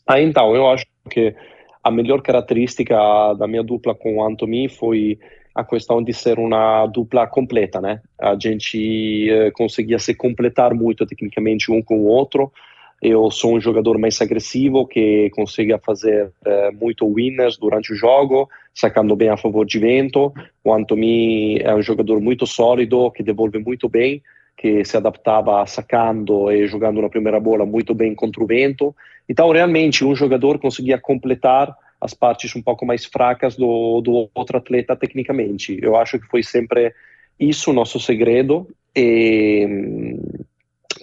Ah, 0.07 0.21
então, 0.21 0.55
eu 0.55 0.69
acho 0.71 0.87
que 1.11 1.35
a 1.83 1.91
melhor 1.91 2.23
característica 2.23 2.95
da 3.35 3.47
minha 3.47 3.63
dupla 3.63 3.95
com 3.95 4.17
o 4.17 4.23
Anthony 4.25 4.69
foi 4.69 5.19
a 5.55 5.65
questão 5.65 6.03
de 6.03 6.13
ser 6.13 6.39
uma 6.39 6.87
dupla 6.87 7.27
completa, 7.27 7.81
né? 7.81 8.01
A 8.21 8.37
gente 8.39 9.29
eh, 9.29 9.51
conseguia 9.51 9.99
se 9.99 10.15
completar 10.15 10.73
muito 10.73 11.05
tecnicamente 11.05 11.73
um 11.73 11.83
com 11.83 11.99
o 11.99 12.07
outro. 12.07 12.53
Eu 13.01 13.31
sou 13.31 13.57
um 13.57 13.61
jogador 13.61 13.97
mais 13.97 14.21
agressivo 14.21 14.87
que 14.87 15.31
consegue 15.31 15.77
fazer 15.79 16.33
eh, 16.45 16.71
muito 16.73 17.07
winners 17.07 17.57
durante 17.57 17.93
o 17.93 17.97
jogo, 17.97 18.49
sacando 18.75 19.15
bem 19.15 19.29
a 19.29 19.37
favor 19.37 19.65
de 19.65 19.79
vento. 19.79 20.33
O 20.65 20.73
Anthony 20.75 21.59
é 21.61 21.73
um 21.75 21.83
jogador 21.83 22.21
muito 22.21 22.45
sólido, 22.45 23.11
que 23.13 23.23
devolve 23.23 23.59
muito 23.59 23.89
bem, 23.89 24.21
que 24.57 24.85
se 24.85 24.97
adaptava 24.97 25.65
sacando 25.65 26.51
e 26.51 26.67
jogando 26.67 27.01
na 27.01 27.09
primeira 27.09 27.39
bola 27.39 27.65
muito 27.65 27.95
bem 27.95 28.17
contra 28.17 28.43
o 28.43 28.47
vento. 28.47 28.95
Então, 29.29 29.49
realmente, 29.53 30.05
um 30.05 30.17
jogador 30.17 30.59
conseguia 30.59 30.99
completar 30.99 31.73
as 32.01 32.15
partes 32.15 32.55
um 32.57 32.63
pouco 32.63 32.85
mais 32.85 33.05
fracas 33.05 33.55
do, 33.55 34.01
do 34.01 34.29
outro 34.35 34.59
atleta 34.59 34.97
tecnicamente. 34.97 35.79
Eu 35.81 35.97
acho 35.97 36.19
que 36.19 36.27
foi 36.27 36.43
sempre 36.43 36.93
isso 37.39 37.71
o 37.71 37.75
nosso 37.75 38.01
segredo. 38.01 38.67
E, 38.97 40.17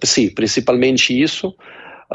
sim, 0.03 0.29
principalmente 0.29 1.17
isso. 1.17 1.55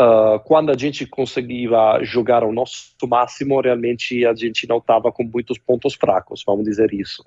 Uh, 0.00 0.40
quando 0.44 0.70
a 0.70 0.76
gente 0.78 1.04
conseguia 1.04 2.02
jogar 2.02 2.42
ao 2.42 2.52
nosso 2.52 2.94
máximo, 3.06 3.60
realmente 3.60 4.24
a 4.24 4.34
gente 4.34 4.66
não 4.66 4.78
estava 4.78 5.12
com 5.12 5.24
muitos 5.24 5.58
pontos 5.58 5.94
fracos, 5.94 6.42
vamos 6.46 6.64
dizer 6.64 6.94
isso. 6.94 7.22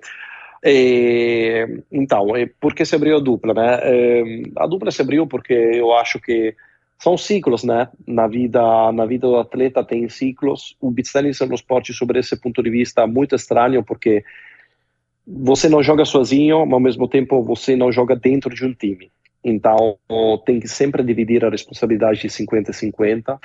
E, 0.64 1.82
então, 1.92 2.28
por 2.58 2.74
que 2.74 2.84
se 2.84 2.96
abriu 2.96 3.18
a 3.18 3.20
dupla? 3.20 3.54
Né? 3.54 4.42
a 4.56 4.66
dupla 4.66 4.90
se 4.90 5.02
abriu 5.02 5.26
porque 5.26 5.52
eu 5.52 5.92
acho 5.94 6.18
que 6.18 6.56
são 6.98 7.18
ciclos, 7.18 7.64
né? 7.64 7.88
Na 8.06 8.26
vida, 8.26 8.60
na 8.92 9.04
vida 9.04 9.26
do 9.26 9.36
atleta 9.36 9.84
tem 9.84 10.08
ciclos. 10.08 10.74
O 10.80 10.90
beach 10.90 11.12
tennis 11.12 11.40
é 11.40 11.44
um 11.44 11.54
esporte, 11.54 11.92
sobre 11.92 12.18
esse 12.18 12.34
ponto 12.40 12.62
de 12.62 12.70
vista, 12.70 13.06
muito 13.06 13.34
estranho, 13.34 13.84
porque 13.84 14.24
você 15.26 15.68
não 15.68 15.82
joga 15.82 16.04
sozinho, 16.04 16.64
mas 16.64 16.72
ao 16.72 16.80
mesmo 16.80 17.06
tempo 17.06 17.42
você 17.42 17.76
não 17.76 17.92
joga 17.92 18.16
dentro 18.16 18.54
de 18.54 18.64
um 18.64 18.72
time. 18.72 19.10
Então, 19.44 19.98
tem 20.46 20.58
que 20.58 20.68
sempre 20.68 21.02
dividir 21.02 21.44
a 21.44 21.50
responsabilidade 21.50 22.20
de 22.20 22.28
50-50. 22.28 23.38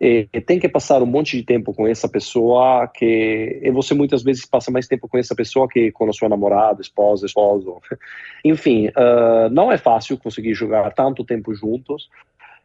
E, 0.00 0.28
e 0.32 0.40
tem 0.40 0.58
que 0.58 0.68
passar 0.68 1.02
um 1.02 1.06
monte 1.06 1.36
de 1.36 1.44
tempo 1.44 1.72
com 1.72 1.86
essa 1.86 2.08
pessoa 2.08 2.88
que 2.88 3.60
e 3.62 3.70
você 3.70 3.94
muitas 3.94 4.22
vezes 4.22 4.44
passa 4.44 4.70
mais 4.70 4.88
tempo 4.88 5.08
com 5.08 5.16
essa 5.16 5.34
pessoa 5.34 5.68
que 5.68 5.92
com 5.92 6.08
a 6.08 6.12
sua 6.12 6.28
namorada, 6.28 6.80
esposa, 6.80 7.26
esposo. 7.26 7.80
Enfim, 8.44 8.88
uh, 8.88 9.48
não 9.50 9.70
é 9.70 9.78
fácil 9.78 10.18
conseguir 10.18 10.54
jogar 10.54 10.92
tanto 10.92 11.24
tempo 11.24 11.54
juntos. 11.54 12.08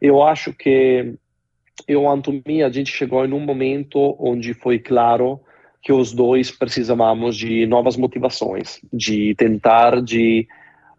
eu 0.00 0.22
acho 0.22 0.52
que 0.52 1.14
eu 1.86 2.08
Antomi, 2.08 2.62
a 2.62 2.70
gente 2.70 2.90
chegou 2.90 3.24
em 3.24 3.32
um 3.32 3.40
momento 3.40 4.16
onde 4.18 4.52
foi 4.52 4.80
claro 4.80 5.40
que 5.80 5.92
os 5.92 6.12
dois 6.12 6.50
precisávamos 6.50 7.36
de 7.36 7.66
novas 7.66 7.96
motivações, 7.96 8.80
de 8.92 9.34
tentar 9.36 10.02
de 10.02 10.48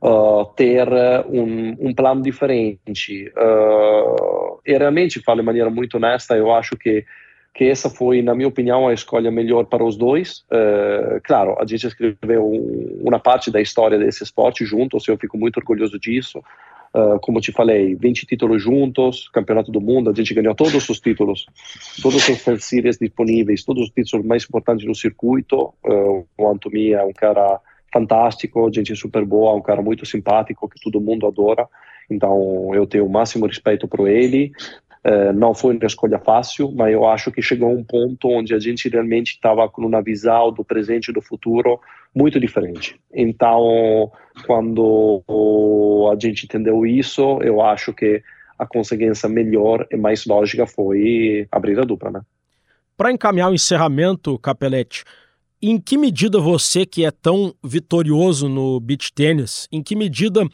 uh, 0.01 0.45
ter 0.55 0.88
um, 1.27 1.75
um, 1.79 1.93
plano 1.93 2.21
diferente. 2.21 3.31
Uh, 3.38 4.59
e 4.65 4.77
realmente, 4.77 5.21
falo 5.21 5.39
de 5.39 5.45
maneira 5.45 5.69
muito 5.69 5.97
honesta, 5.97 6.35
eu 6.35 6.53
acho 6.53 6.77
que 6.77 7.05
que 7.53 7.65
essa 7.65 7.89
foi, 7.89 8.21
na 8.21 8.33
minha 8.33 8.47
opinião, 8.47 8.88
a 8.88 8.93
escolha 8.93 9.29
melhor 9.29 9.65
para 9.65 9.83
os 9.83 9.97
dois. 9.97 10.45
Uh, 10.49 11.19
claro, 11.23 11.57
a 11.59 11.65
gente 11.65 11.88
escreveu 11.88 12.45
uma 13.01 13.19
parte 13.19 13.51
da 13.51 13.59
história 13.59 13.97
desse 13.97 14.23
esporte 14.23 14.63
juntos, 14.63 15.07
eu 15.07 15.17
fico 15.17 15.38
muito 15.38 15.57
orgulhoso 15.57 15.99
disso. 15.99 16.39
Uh, 16.93 17.19
como 17.19 17.41
te 17.41 17.51
falei, 17.51 17.95
20 17.95 18.25
títulos 18.25 18.63
juntos, 18.63 19.29
campeonato 19.29 19.71
do 19.71 19.81
mundo, 19.81 20.09
a 20.09 20.13
gente 20.13 20.33
ganhou 20.33 20.55
todos 20.55 20.89
os 20.89 20.99
títulos, 20.99 21.45
todos 22.01 22.27
os 22.27 22.63
series 22.63 22.97
disponíveis, 22.97 23.63
todos 23.63 23.83
os 23.83 23.89
títulos 23.89 24.25
mais 24.25 24.43
importantes 24.43 24.85
do 24.85 24.95
circuito. 24.95 25.73
Uh, 25.85 26.25
o 26.38 26.49
Antomi 26.49 26.93
é 26.93 27.03
um 27.03 27.13
cara 27.13 27.59
fantástico, 27.91 28.71
gente 28.73 28.95
super 28.95 29.25
boa, 29.25 29.56
um 29.56 29.62
cara 29.62 29.82
muito 29.82 30.06
simpático 30.06 30.69
que 30.69 30.80
todo 30.82 31.02
mundo 31.02 31.28
adora. 31.28 31.67
Então 32.10 32.71
eu 32.73 32.88
tenho 32.88 33.06
o 33.06 33.10
máximo 33.10 33.45
respeito 33.45 33.88
por 33.88 34.08
ele. 34.08 34.52
Uh, 35.06 35.32
não 35.34 35.54
foi 35.54 35.75
uma 35.75 35.86
escolha 35.86 36.19
fácil, 36.19 36.71
mas 36.73 36.91
eu 36.91 37.08
acho 37.08 37.32
que 37.32 37.41
chegou 37.41 37.69
a 37.69 37.71
um 37.71 37.84
ponto 37.84 38.28
onde 38.28 38.54
a 38.54 38.60
gente 38.60 38.89
realmente 38.89 39.32
estava 39.32 39.67
com 39.69 39.86
uma 39.86 40.02
visão 40.02 40.52
do 40.52 40.63
presente 40.63 41.10
e 41.10 41.13
do 41.13 41.21
futuro 41.21 41.80
muito 42.13 42.39
diferente. 42.39 42.99
Então, 43.13 44.12
quando 44.45 45.23
a 46.12 46.19
gente 46.19 46.45
entendeu 46.45 46.86
isso, 46.86 47.39
eu 47.41 47.62
acho 47.62 47.93
que 47.93 48.21
a 48.58 48.65
consequência 48.65 49.30
melhor 49.30 49.88
e 49.89 49.95
mais 49.95 50.25
lógica 50.25 50.67
foi 50.67 51.47
abrir 51.49 51.80
a 51.80 51.84
dupla, 51.84 52.12
né? 52.12 52.21
Para 52.97 53.13
encaminhar 53.13 53.49
o 53.49 53.54
encerramento, 53.54 54.38
Capelete, 54.38 55.06
em 55.62 55.80
que 55.80 55.98
medida 55.98 56.39
você 56.39 56.86
que 56.86 57.06
é 57.06 57.12
tão 57.12 57.54
vitorioso 57.63 58.48
no 58.48 58.80
beach 58.80 59.12
tênis, 59.13 59.67
em 59.72 59.84
que 59.84 59.95
medida 59.95 60.48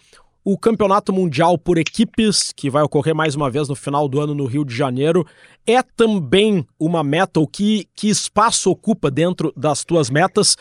o 0.43 0.57
Campeonato 0.57 1.11
Mundial 1.11 1.57
por 1.57 1.77
Equipes, 1.77 2.51
que 2.55 2.69
vai 2.69 2.83
ocorrer 2.83 3.15
mais 3.15 3.35
uma 3.35 3.49
vez 3.49 3.67
no 3.67 3.75
final 3.75 4.07
do 4.07 4.21
ano 4.21 4.35
no 4.35 4.45
Rio 4.45 4.63
de 4.63 4.75
Janeiro, 4.75 5.25
é 5.65 5.81
também 5.81 6.65
uma 6.79 7.03
meta, 7.03 7.39
ou 7.39 7.47
que, 7.47 7.87
que 7.95 8.09
espaço 8.09 8.69
ocupa 8.69 9.09
dentro 9.09 9.51
das 9.57 9.83
tuas 9.83 10.09
metas? 10.09 10.55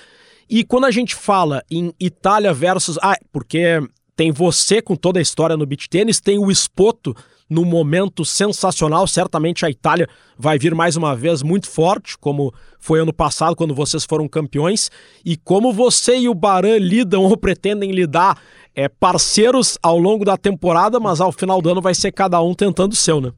E 0.48 0.64
quando 0.64 0.86
a 0.86 0.90
gente 0.90 1.14
fala 1.14 1.62
em 1.70 1.92
Itália 2.00 2.52
versus. 2.52 2.98
Ah, 3.02 3.18
porque 3.30 3.80
tem 4.16 4.30
você 4.30 4.80
com 4.80 4.96
toda 4.96 5.18
a 5.18 5.22
história 5.22 5.56
no 5.56 5.66
beach 5.66 5.88
tênis, 5.88 6.20
tem 6.20 6.38
o 6.38 6.50
Espoto 6.50 7.14
no 7.48 7.64
momento 7.64 8.24
sensacional. 8.24 9.06
Certamente 9.06 9.64
a 9.64 9.70
Itália 9.70 10.08
vai 10.36 10.58
vir 10.58 10.74
mais 10.74 10.96
uma 10.96 11.14
vez 11.14 11.42
muito 11.42 11.68
forte, 11.68 12.16
como 12.18 12.52
foi 12.78 13.00
ano 13.00 13.12
passado, 13.12 13.56
quando 13.56 13.74
vocês 13.74 14.04
foram 14.04 14.28
campeões. 14.28 14.90
E 15.24 15.36
como 15.36 15.72
você 15.72 16.18
e 16.18 16.28
o 16.28 16.34
Baran 16.34 16.78
lidam 16.78 17.24
ou 17.24 17.36
pretendem 17.36 17.92
lidar, 17.92 18.40
é, 18.74 18.88
parceiros 18.88 19.78
ao 19.82 19.98
longo 19.98 20.24
da 20.24 20.36
temporada, 20.36 20.98
mas 20.98 21.20
ao 21.20 21.32
final 21.32 21.60
do 21.60 21.70
ano 21.70 21.80
vai 21.80 21.94
ser 21.94 22.12
cada 22.12 22.40
um 22.42 22.54
tentando 22.54 22.92
o 22.92 22.96
seu, 22.96 23.20
né? 23.20 23.32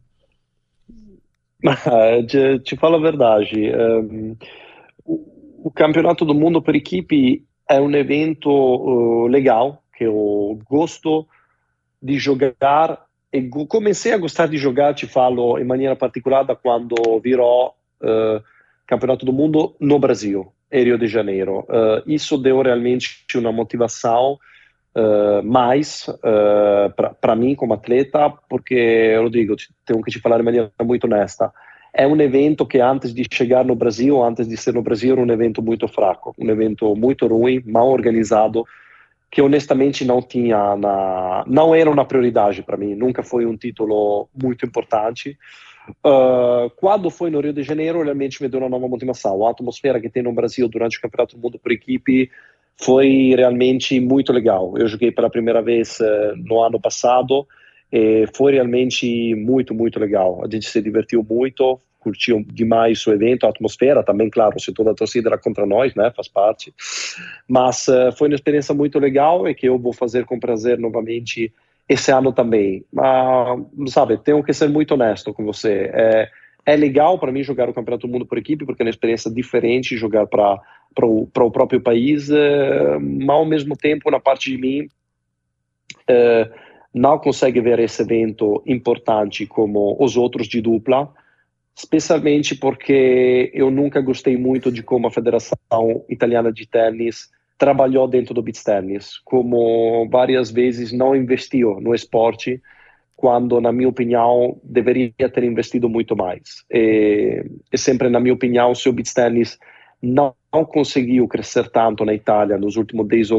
te, 2.28 2.58
te 2.60 2.76
falo 2.76 2.96
a 2.96 3.00
verdade. 3.00 3.72
Um, 3.74 4.36
o 5.04 5.70
Campeonato 5.70 6.24
do 6.24 6.34
Mundo 6.34 6.62
per 6.62 6.76
equipe 6.76 7.44
é 7.68 7.80
um 7.80 7.90
evento 7.90 8.48
uh, 8.48 9.26
legal, 9.26 9.82
que 9.96 10.04
eu 10.04 10.58
gosto 10.68 11.26
de 12.00 12.18
jogar 12.18 13.05
e 13.36 13.66
comecei 13.66 14.12
a 14.12 14.18
gostar 14.18 14.46
de 14.46 14.56
jogar, 14.56 14.94
te 14.94 15.06
falo, 15.06 15.58
em 15.58 15.64
maneira 15.64 15.94
particular 15.94 16.42
da 16.42 16.56
quando 16.56 16.94
virou 17.20 17.74
uh, 18.00 18.42
Campeonato 18.86 19.26
do 19.26 19.32
Mundo 19.32 19.74
no 19.80 19.98
Brasil, 19.98 20.52
em 20.70 20.84
Rio 20.84 20.98
de 20.98 21.06
Janeiro. 21.06 21.60
Uh, 21.60 22.02
isso 22.06 22.38
deu 22.38 22.62
realmente 22.62 23.26
uma 23.34 23.52
motivação 23.52 24.38
uh, 24.94 25.42
mais 25.44 26.06
para 27.20 27.36
mim 27.36 27.54
como 27.54 27.74
atleta, 27.74 28.32
porque 28.48 28.74
eu 28.74 29.28
digo, 29.28 29.54
tenho 29.84 30.02
que 30.02 30.10
te 30.10 30.20
falar 30.20 30.38
de 30.38 30.44
maneira 30.44 30.70
muito 30.82 31.04
honesta, 31.04 31.52
é 31.92 32.06
um 32.06 32.20
evento 32.20 32.66
que 32.66 32.78
antes 32.78 33.14
de 33.14 33.24
chegar 33.30 33.64
no 33.64 33.74
Brasil, 33.74 34.22
antes 34.22 34.46
de 34.46 34.56
ser 34.56 34.74
no 34.74 34.82
Brasil, 34.82 35.14
era 35.14 35.22
um 35.22 35.32
evento 35.32 35.62
muito 35.62 35.88
fraco, 35.88 36.34
um 36.38 36.50
evento 36.50 36.94
muito 36.94 37.26
ruim, 37.26 37.62
mal 37.64 37.88
organizado, 37.88 38.66
que 39.36 39.42
honestamente 39.42 40.02
não 40.02 40.22
tinha 40.22 40.74
na, 40.76 41.44
não 41.46 41.74
era 41.74 41.90
uma 41.90 42.06
prioridade 42.06 42.62
para 42.62 42.78
mim, 42.78 42.94
nunca 42.94 43.22
foi 43.22 43.44
um 43.44 43.54
título 43.54 44.30
muito 44.34 44.64
importante. 44.64 45.36
Uh, 46.02 46.70
quando 46.76 47.10
foi 47.10 47.28
no 47.28 47.40
Rio 47.40 47.52
de 47.52 47.62
Janeiro, 47.62 48.02
realmente 48.02 48.42
me 48.42 48.48
deu 48.48 48.60
uma 48.60 48.70
nova 48.70 48.88
motivação. 48.88 49.46
A 49.46 49.50
atmosfera 49.50 50.00
que 50.00 50.08
tem 50.08 50.22
no 50.22 50.32
Brasil 50.32 50.66
durante 50.70 50.96
o 50.96 51.02
Campeonato 51.02 51.36
do 51.36 51.42
Mundo 51.42 51.58
por 51.58 51.70
equipe 51.70 52.30
foi 52.78 53.34
realmente 53.36 54.00
muito 54.00 54.32
legal. 54.32 54.72
Eu 54.78 54.88
joguei 54.88 55.12
pela 55.12 55.28
primeira 55.28 55.60
vez 55.60 56.00
uh, 56.00 56.34
no 56.34 56.62
ano 56.62 56.80
passado 56.80 57.46
e 57.92 58.26
foi 58.34 58.54
realmente 58.54 59.34
muito, 59.34 59.74
muito 59.74 60.00
legal. 60.00 60.42
A 60.42 60.48
gente 60.50 60.66
se 60.66 60.80
divertiu 60.80 61.22
muito, 61.22 61.78
curtiu 62.06 62.44
demais 62.46 63.04
o 63.04 63.12
evento, 63.12 63.46
a 63.46 63.48
atmosfera 63.48 64.00
também, 64.00 64.30
claro, 64.30 64.60
se 64.60 64.72
toda 64.72 64.92
a 64.92 64.94
torcida 64.94 65.28
era 65.28 65.36
contra 65.36 65.66
nós, 65.66 65.92
né, 65.96 66.12
faz 66.14 66.28
parte. 66.28 66.72
Mas 67.48 67.88
uh, 67.88 68.12
foi 68.16 68.28
uma 68.28 68.36
experiência 68.36 68.72
muito 68.72 68.96
legal 69.00 69.48
e 69.48 69.54
que 69.56 69.66
eu 69.66 69.76
vou 69.76 69.92
fazer 69.92 70.24
com 70.24 70.38
prazer 70.38 70.78
novamente 70.78 71.52
esse 71.88 72.12
ano 72.12 72.32
também. 72.32 72.84
Mas, 72.92 73.92
sabe, 73.92 74.18
tenho 74.18 74.40
que 74.44 74.52
ser 74.52 74.68
muito 74.68 74.94
honesto 74.94 75.34
com 75.34 75.44
você. 75.44 75.90
É, 75.92 76.28
é 76.64 76.76
legal 76.76 77.18
para 77.18 77.32
mim 77.32 77.42
jogar 77.42 77.68
o 77.68 77.74
Campeonato 77.74 78.06
do 78.06 78.12
Mundo 78.12 78.24
por 78.24 78.38
equipe, 78.38 78.64
porque 78.64 78.82
é 78.82 78.84
uma 78.84 78.90
experiência 78.90 79.28
diferente 79.28 79.96
jogar 79.96 80.28
para 80.28 80.60
o 81.02 81.26
próprio 81.26 81.80
país, 81.80 82.30
uh, 82.30 83.00
mas 83.00 83.30
ao 83.30 83.44
mesmo 83.44 83.76
tempo, 83.76 84.12
na 84.12 84.20
parte 84.20 84.52
de 84.52 84.58
mim, 84.58 84.88
uh, 86.08 86.54
não 86.94 87.18
consegue 87.18 87.60
ver 87.60 87.80
esse 87.80 88.00
evento 88.00 88.62
importante 88.64 89.44
como 89.44 89.96
os 89.98 90.16
outros 90.16 90.46
de 90.46 90.60
dupla, 90.60 91.12
especialmente 91.76 92.54
porque 92.54 93.50
eu 93.52 93.70
nunca 93.70 94.00
gostei 94.00 94.36
muito 94.36 94.72
de 94.72 94.82
como 94.82 95.06
a 95.06 95.10
Federação 95.10 95.56
Italiana 96.08 96.50
de 96.50 96.66
Tênis 96.66 97.30
trabalhou 97.58 98.06
dentro 98.06 98.34
do 98.34 98.42
beach 98.42 98.62
tennis, 98.62 99.18
como 99.24 100.08
várias 100.10 100.50
vezes 100.50 100.92
não 100.92 101.16
investiu 101.16 101.80
no 101.80 101.94
esporte, 101.94 102.60
quando, 103.16 103.60
na 103.60 103.72
minha 103.72 103.88
opinião, 103.88 104.58
deveria 104.62 105.12
ter 105.32 105.44
investido 105.44 105.88
muito 105.88 106.14
mais. 106.14 106.64
E, 106.70 107.44
e 107.72 107.78
sempre, 107.78 108.10
na 108.10 108.20
minha 108.20 108.34
opinião, 108.34 108.74
se 108.74 108.88
o 108.88 108.92
beach 108.92 109.14
tennis 109.14 109.58
não, 110.02 110.34
não 110.52 110.64
conseguiu 110.66 111.26
crescer 111.26 111.70
tanto 111.70 112.04
na 112.04 112.12
Itália 112.12 112.58
nos 112.58 112.76
últimos 112.76 113.08
10 113.08 113.30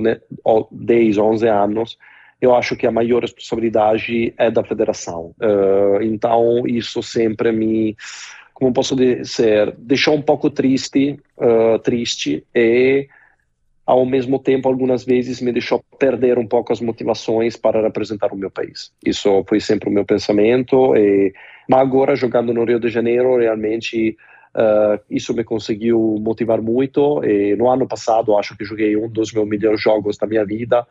ou 0.43 0.67
10, 0.71 1.17
11 1.19 1.47
anos, 1.47 1.97
eu 2.39 2.55
acho 2.55 2.75
que 2.75 2.85
a 2.85 2.91
maior 2.91 3.21
responsabilidade 3.21 4.33
é 4.37 4.51
da 4.51 4.63
federação. 4.63 5.33
Uh, 5.41 6.01
então, 6.03 6.67
isso 6.67 7.01
sempre 7.01 7.51
me, 7.51 7.95
como 8.53 8.73
posso 8.73 8.95
dizer, 8.95 9.73
deixou 9.77 10.15
um 10.15 10.21
pouco 10.21 10.49
triste, 10.49 11.19
uh, 11.37 11.79
triste 11.79 12.45
e, 12.53 13.07
ao 13.85 14.05
mesmo 14.05 14.37
tempo, 14.37 14.69
algumas 14.69 15.03
vezes 15.03 15.41
me 15.41 15.51
deixou 15.51 15.83
perder 15.97 16.37
um 16.37 16.45
pouco 16.45 16.71
as 16.71 16.79
motivações 16.79 17.55
para 17.55 17.81
representar 17.81 18.31
o 18.31 18.37
meu 18.37 18.51
país. 18.51 18.91
Isso 19.03 19.43
foi 19.47 19.59
sempre 19.59 19.89
o 19.89 19.91
meu 19.91 20.05
pensamento. 20.05 20.95
E, 20.95 21.33
mas 21.67 21.81
agora, 21.81 22.15
jogando 22.15 22.53
no 22.53 22.65
Rio 22.65 22.79
de 22.79 22.89
Janeiro, 22.89 23.37
realmente 23.37 24.15
Uh, 24.55 24.97
isso 25.07 25.35
me 25.35 25.43
conseguiu 25.43 26.17
motivar 26.19 26.59
muito 26.63 27.23
e 27.23 27.55
no 27.55 27.69
ano 27.69 27.87
passado 27.87 28.35
acho 28.35 28.57
que 28.57 28.65
joguei 28.65 28.97
um 28.97 29.07
dos 29.07 29.31
meus 29.31 29.47
melhores 29.47 29.79
jogos 29.79 30.17
da 30.17 30.25
minha 30.25 30.43
vida 30.43 30.87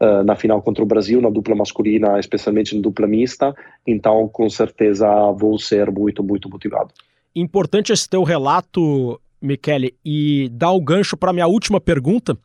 uh, 0.00 0.22
na 0.24 0.36
final 0.36 0.62
contra 0.62 0.82
o 0.82 0.86
Brasil, 0.86 1.20
na 1.20 1.30
dupla 1.30 1.54
masculina, 1.54 2.18
especialmente 2.18 2.74
na 2.74 2.82
dupla 2.82 3.06
mista. 3.06 3.54
Então, 3.86 4.28
com 4.28 4.48
certeza, 4.48 5.06
vou 5.32 5.58
ser 5.58 5.90
muito, 5.90 6.22
muito 6.22 6.48
motivado. 6.48 6.90
Importante 7.34 7.92
esse 7.92 8.08
teu 8.08 8.22
relato, 8.22 9.20
Michele, 9.40 9.94
e 10.04 10.48
dá 10.52 10.70
o 10.70 10.80
gancho 10.80 11.16
para 11.16 11.32
minha 11.32 11.46
última 11.46 11.80
pergunta, 11.80 12.36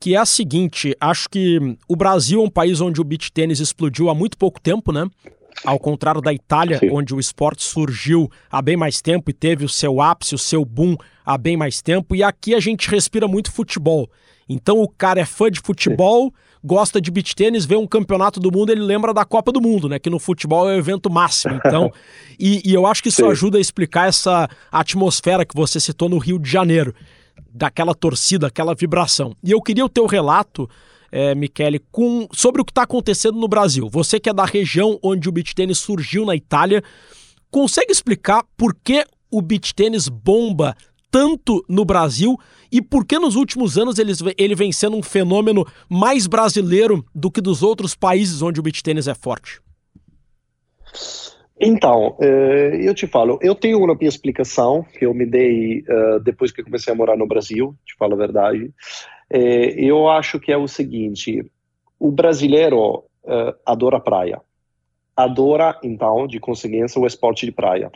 que 0.00 0.14
é 0.14 0.18
a 0.18 0.26
seguinte: 0.26 0.96
acho 1.00 1.28
que 1.28 1.76
o 1.88 1.96
Brasil 1.96 2.40
é 2.40 2.44
um 2.44 2.50
país 2.50 2.80
onde 2.80 3.00
o 3.00 3.04
beach 3.04 3.32
tênis 3.32 3.60
explodiu 3.60 4.10
há 4.10 4.14
muito 4.14 4.36
pouco 4.36 4.60
tempo, 4.60 4.92
né? 4.92 5.08
Ao 5.64 5.78
contrário 5.78 6.20
da 6.20 6.32
Itália, 6.32 6.78
Sim. 6.78 6.90
onde 6.90 7.14
o 7.14 7.20
esporte 7.20 7.62
surgiu 7.62 8.28
há 8.50 8.60
bem 8.60 8.76
mais 8.76 9.00
tempo 9.00 9.30
e 9.30 9.34
teve 9.34 9.64
o 9.64 9.68
seu 9.68 10.00
ápice, 10.00 10.34
o 10.34 10.38
seu 10.38 10.64
boom 10.64 10.96
há 11.24 11.38
bem 11.38 11.56
mais 11.56 11.80
tempo, 11.80 12.16
e 12.16 12.22
aqui 12.22 12.54
a 12.54 12.58
gente 12.58 12.90
respira 12.90 13.28
muito 13.28 13.52
futebol. 13.52 14.10
Então 14.48 14.80
o 14.80 14.88
cara 14.88 15.20
é 15.20 15.24
fã 15.24 15.50
de 15.50 15.60
futebol, 15.60 16.24
Sim 16.24 16.51
gosta 16.64 17.00
de 17.00 17.10
beach 17.10 17.34
tênis, 17.34 17.64
vê 17.64 17.76
um 17.76 17.86
campeonato 17.86 18.38
do 18.38 18.50
mundo, 18.52 18.70
ele 18.70 18.82
lembra 18.82 19.12
da 19.12 19.24
Copa 19.24 19.50
do 19.50 19.60
Mundo, 19.60 19.88
né? 19.88 19.98
Que 19.98 20.08
no 20.08 20.18
futebol 20.18 20.70
é 20.70 20.74
o 20.74 20.78
evento 20.78 21.10
máximo. 21.10 21.60
Então, 21.64 21.92
e, 22.38 22.62
e, 22.64 22.72
eu 22.72 22.86
acho 22.86 23.02
que 23.02 23.08
isso 23.08 23.22
Sim. 23.22 23.30
ajuda 23.30 23.58
a 23.58 23.60
explicar 23.60 24.08
essa 24.08 24.48
atmosfera 24.70 25.44
que 25.44 25.54
você 25.54 25.80
citou 25.80 26.08
no 26.08 26.18
Rio 26.18 26.38
de 26.38 26.48
Janeiro, 26.48 26.94
daquela 27.52 27.94
torcida, 27.94 28.46
aquela 28.46 28.74
vibração. 28.74 29.34
E 29.42 29.50
eu 29.50 29.60
queria 29.60 29.84
o 29.84 29.88
teu 29.88 30.06
relato 30.06 30.68
é, 31.12 31.34
Michele, 31.34 31.78
com, 31.90 32.26
sobre 32.32 32.62
o 32.62 32.64
que 32.64 32.70
está 32.70 32.82
acontecendo 32.82 33.38
no 33.38 33.46
Brasil. 33.46 33.88
Você 33.90 34.18
que 34.18 34.30
é 34.30 34.32
da 34.32 34.46
região 34.46 34.98
onde 35.02 35.28
o 35.28 35.32
beach 35.32 35.54
tênis 35.54 35.78
surgiu 35.78 36.24
na 36.24 36.34
Itália, 36.34 36.82
consegue 37.50 37.92
explicar 37.92 38.44
por 38.56 38.74
que 38.74 39.04
o 39.30 39.42
beach 39.42 39.74
tênis 39.74 40.08
bomba 40.08 40.74
tanto 41.10 41.62
no 41.68 41.84
Brasil 41.84 42.38
e 42.72 42.80
por 42.80 43.04
que 43.04 43.18
nos 43.18 43.36
últimos 43.36 43.76
anos 43.76 43.98
ele, 43.98 44.12
ele 44.38 44.54
vem 44.54 44.72
sendo 44.72 44.96
um 44.96 45.02
fenômeno 45.02 45.66
mais 45.90 46.26
brasileiro 46.26 47.04
do 47.14 47.30
que 47.30 47.40
dos 47.40 47.62
outros 47.62 47.94
países 47.94 48.40
onde 48.40 48.58
o 48.58 48.62
beach 48.62 48.82
tênis 48.82 49.06
é 49.06 49.14
forte? 49.14 49.60
Então, 51.60 52.16
eh, 52.20 52.80
eu 52.82 52.94
te 52.94 53.06
falo, 53.06 53.38
eu 53.40 53.54
tenho 53.54 53.78
uma 53.78 53.94
minha 53.94 54.08
explicação 54.08 54.84
que 54.98 55.06
eu 55.06 55.14
me 55.14 55.24
dei 55.24 55.84
eh, 55.86 56.18
depois 56.20 56.50
que 56.50 56.62
comecei 56.62 56.92
a 56.92 56.96
morar 56.96 57.16
no 57.16 57.26
Brasil, 57.26 57.76
te 57.84 57.94
falo 57.96 58.14
a 58.14 58.16
verdade. 58.16 58.72
Eh, 59.30 59.74
eu 59.76 60.08
acho 60.08 60.40
que 60.40 60.50
é 60.50 60.56
o 60.56 60.66
seguinte: 60.66 61.44
o 62.00 62.10
brasileiro 62.10 63.04
adora 63.64 64.00
praia, 64.00 64.40
adora 65.16 65.78
então, 65.84 66.26
de 66.26 66.40
consequência, 66.40 67.00
o 67.00 67.06
esporte 67.06 67.46
de 67.46 67.52
praia. 67.52 67.92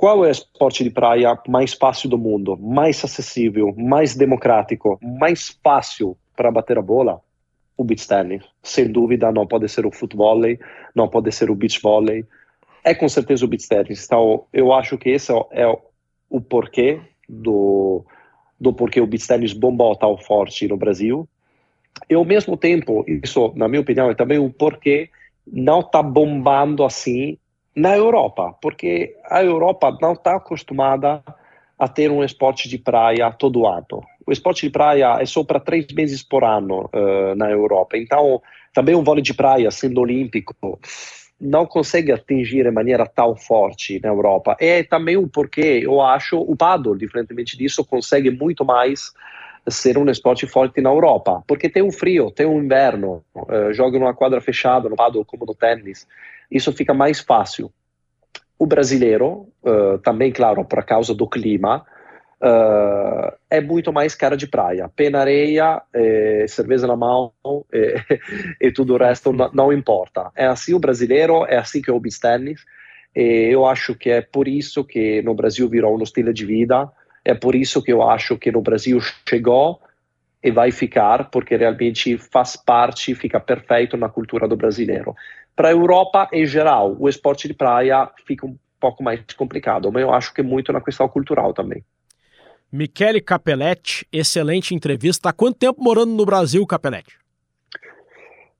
Qual 0.00 0.24
é 0.24 0.28
o 0.28 0.30
esporte 0.30 0.82
de 0.82 0.88
praia 0.88 1.38
mais 1.46 1.74
fácil 1.74 2.08
do 2.08 2.16
mundo, 2.16 2.56
mais 2.56 3.04
acessível, 3.04 3.74
mais 3.76 4.16
democrático, 4.16 4.98
mais 5.02 5.58
fácil 5.62 6.16
para 6.34 6.50
bater 6.50 6.78
a 6.78 6.82
bola? 6.82 7.20
O 7.76 7.84
beach 7.84 8.08
tennis. 8.08 8.42
Sem 8.62 8.90
dúvida, 8.90 9.30
não 9.30 9.46
pode 9.46 9.68
ser 9.68 9.84
o 9.84 9.92
futebol, 9.92 10.40
não 10.94 11.06
pode 11.06 11.30
ser 11.32 11.50
o 11.50 11.54
beach 11.54 11.80
volley 11.82 12.24
é 12.82 12.94
com 12.94 13.08
certeza 13.10 13.44
o 13.44 13.48
beach 13.48 13.68
tennis. 13.68 14.06
Então, 14.06 14.46
eu 14.54 14.72
acho 14.72 14.96
que 14.96 15.10
esse 15.10 15.30
é 15.50 15.66
o 16.30 16.40
porquê 16.40 16.98
do, 17.28 18.02
do 18.58 18.72
porquê 18.72 19.02
o 19.02 19.06
beach 19.06 19.26
tennis 19.26 19.52
bombou 19.52 19.94
tão 19.96 20.16
forte 20.16 20.66
no 20.66 20.78
Brasil. 20.78 21.28
E 22.08 22.14
ao 22.14 22.24
mesmo 22.24 22.56
tempo, 22.56 23.04
isso, 23.06 23.52
na 23.54 23.68
minha 23.68 23.82
opinião, 23.82 24.10
é 24.10 24.14
também 24.14 24.38
o 24.38 24.50
porquê 24.50 25.10
não 25.46 25.80
está 25.80 26.02
bombando 26.02 26.84
assim 26.84 27.36
na 27.74 27.96
Europa, 27.96 28.54
porque 28.60 29.16
a 29.28 29.42
Europa 29.42 29.96
não 30.00 30.12
está 30.12 30.36
acostumada 30.36 31.22
a 31.78 31.88
ter 31.88 32.10
um 32.10 32.22
esporte 32.22 32.68
de 32.68 32.78
praia 32.78 33.30
todo 33.32 33.66
ano. 33.66 34.04
O 34.26 34.32
esporte 34.32 34.66
de 34.66 34.70
praia 34.70 35.16
é 35.20 35.24
só 35.24 35.42
para 35.42 35.58
três 35.58 35.86
meses 35.92 36.22
por 36.22 36.44
ano 36.44 36.90
uh, 36.92 37.34
na 37.34 37.50
Europa. 37.50 37.96
Então, 37.96 38.42
também 38.74 38.94
o 38.94 39.02
vôlei 39.02 39.22
de 39.22 39.32
praia, 39.32 39.70
sendo 39.70 40.00
olímpico, 40.00 40.54
não 41.40 41.64
consegue 41.64 42.12
atingir 42.12 42.64
de 42.64 42.70
maneira 42.70 43.06
tão 43.06 43.34
forte 43.34 43.98
na 44.02 44.10
Europa. 44.10 44.56
É 44.60 44.82
também 44.82 45.16
o 45.16 45.26
porquê 45.26 45.80
eu 45.82 46.02
acho 46.02 46.38
o 46.38 46.54
paddle, 46.54 46.98
diferentemente 46.98 47.56
disso, 47.56 47.84
consegue 47.84 48.30
muito 48.30 48.64
mais 48.64 49.12
ser 49.68 49.96
um 49.96 50.08
esporte 50.10 50.46
forte 50.46 50.80
na 50.80 50.90
Europa, 50.90 51.42
porque 51.46 51.68
tem 51.68 51.82
um 51.82 51.92
frio, 51.92 52.30
tem 52.30 52.46
um 52.46 52.62
inverno, 52.62 53.22
uh, 53.34 53.72
joga 53.72 53.98
numa 53.98 54.14
quadra 54.14 54.40
fechada, 54.40 54.88
no 54.88 54.96
paddle 54.96 55.24
como 55.24 55.46
no 55.46 55.54
tênis, 55.54 56.06
isso 56.50 56.72
fica 56.72 56.92
mais 56.92 57.20
fácil. 57.20 57.72
O 58.58 58.66
brasileiro, 58.66 59.48
uh, 59.62 59.98
também, 60.02 60.32
claro, 60.32 60.64
por 60.64 60.84
causa 60.84 61.14
do 61.14 61.28
clima, 61.28 61.84
uh, 62.42 63.32
é 63.48 63.60
muito 63.60 63.92
mais 63.92 64.14
cara 64.14 64.36
de 64.36 64.46
praia. 64.46 64.90
Pé 64.94 65.10
na 65.10 65.20
areia, 65.20 65.82
é, 65.94 66.46
cerveja 66.48 66.86
na 66.86 66.96
mão 66.96 67.32
é, 67.72 68.02
e 68.60 68.72
tudo 68.72 68.94
o 68.94 68.98
resto 68.98 69.32
não, 69.32 69.50
não, 69.52 69.72
importa. 69.72 70.30
É 70.34 70.46
assim 70.46 70.74
o 70.74 70.80
brasileiro, 70.80 71.44
é 71.46 71.56
assim 71.56 71.80
que 71.80 71.90
é 71.90 71.92
o 71.92 72.00
beach 72.00 72.20
tennis. 72.20 72.60
E 73.14 73.48
eu 73.50 73.66
acho 73.66 73.94
que 73.94 74.10
é 74.10 74.20
por 74.20 74.46
isso 74.46 74.84
que 74.84 75.22
no 75.22 75.34
Brasil 75.34 75.68
virou 75.68 75.98
um 75.98 76.02
estilo 76.02 76.32
de 76.32 76.44
vida. 76.44 76.88
É 77.24 77.34
por 77.34 77.54
isso 77.54 77.82
que 77.82 77.92
eu 77.92 78.02
acho 78.02 78.36
que 78.38 78.50
no 78.50 78.62
Brasil 78.62 78.98
chegou 79.28 79.80
e 80.42 80.50
vai 80.50 80.70
ficar, 80.70 81.30
porque 81.30 81.56
realmente 81.56 82.16
faz 82.16 82.56
parte, 82.56 83.14
fica 83.14 83.38
perfeito 83.38 83.96
na 83.96 84.08
cultura 84.08 84.48
do 84.48 84.56
brasileiro. 84.56 85.14
Para 85.60 85.68
a 85.68 85.72
Europa, 85.72 86.26
em 86.32 86.46
geral, 86.46 86.96
o 86.98 87.06
esporte 87.06 87.46
de 87.46 87.52
praia 87.52 88.08
fica 88.26 88.46
um 88.46 88.56
pouco 88.80 89.02
mais 89.02 89.20
complicado, 89.36 89.92
mas 89.92 90.00
eu 90.00 90.10
acho 90.10 90.32
que 90.32 90.42
muito 90.42 90.72
na 90.72 90.80
questão 90.80 91.06
cultural 91.06 91.52
também. 91.52 91.84
Michele 92.72 93.20
Capelletti, 93.20 94.08
excelente 94.10 94.74
entrevista. 94.74 95.28
Há 95.28 95.34
quanto 95.34 95.58
tempo 95.58 95.84
morando 95.84 96.14
no 96.14 96.24
Brasil, 96.24 96.66
Capelletti? 96.66 97.14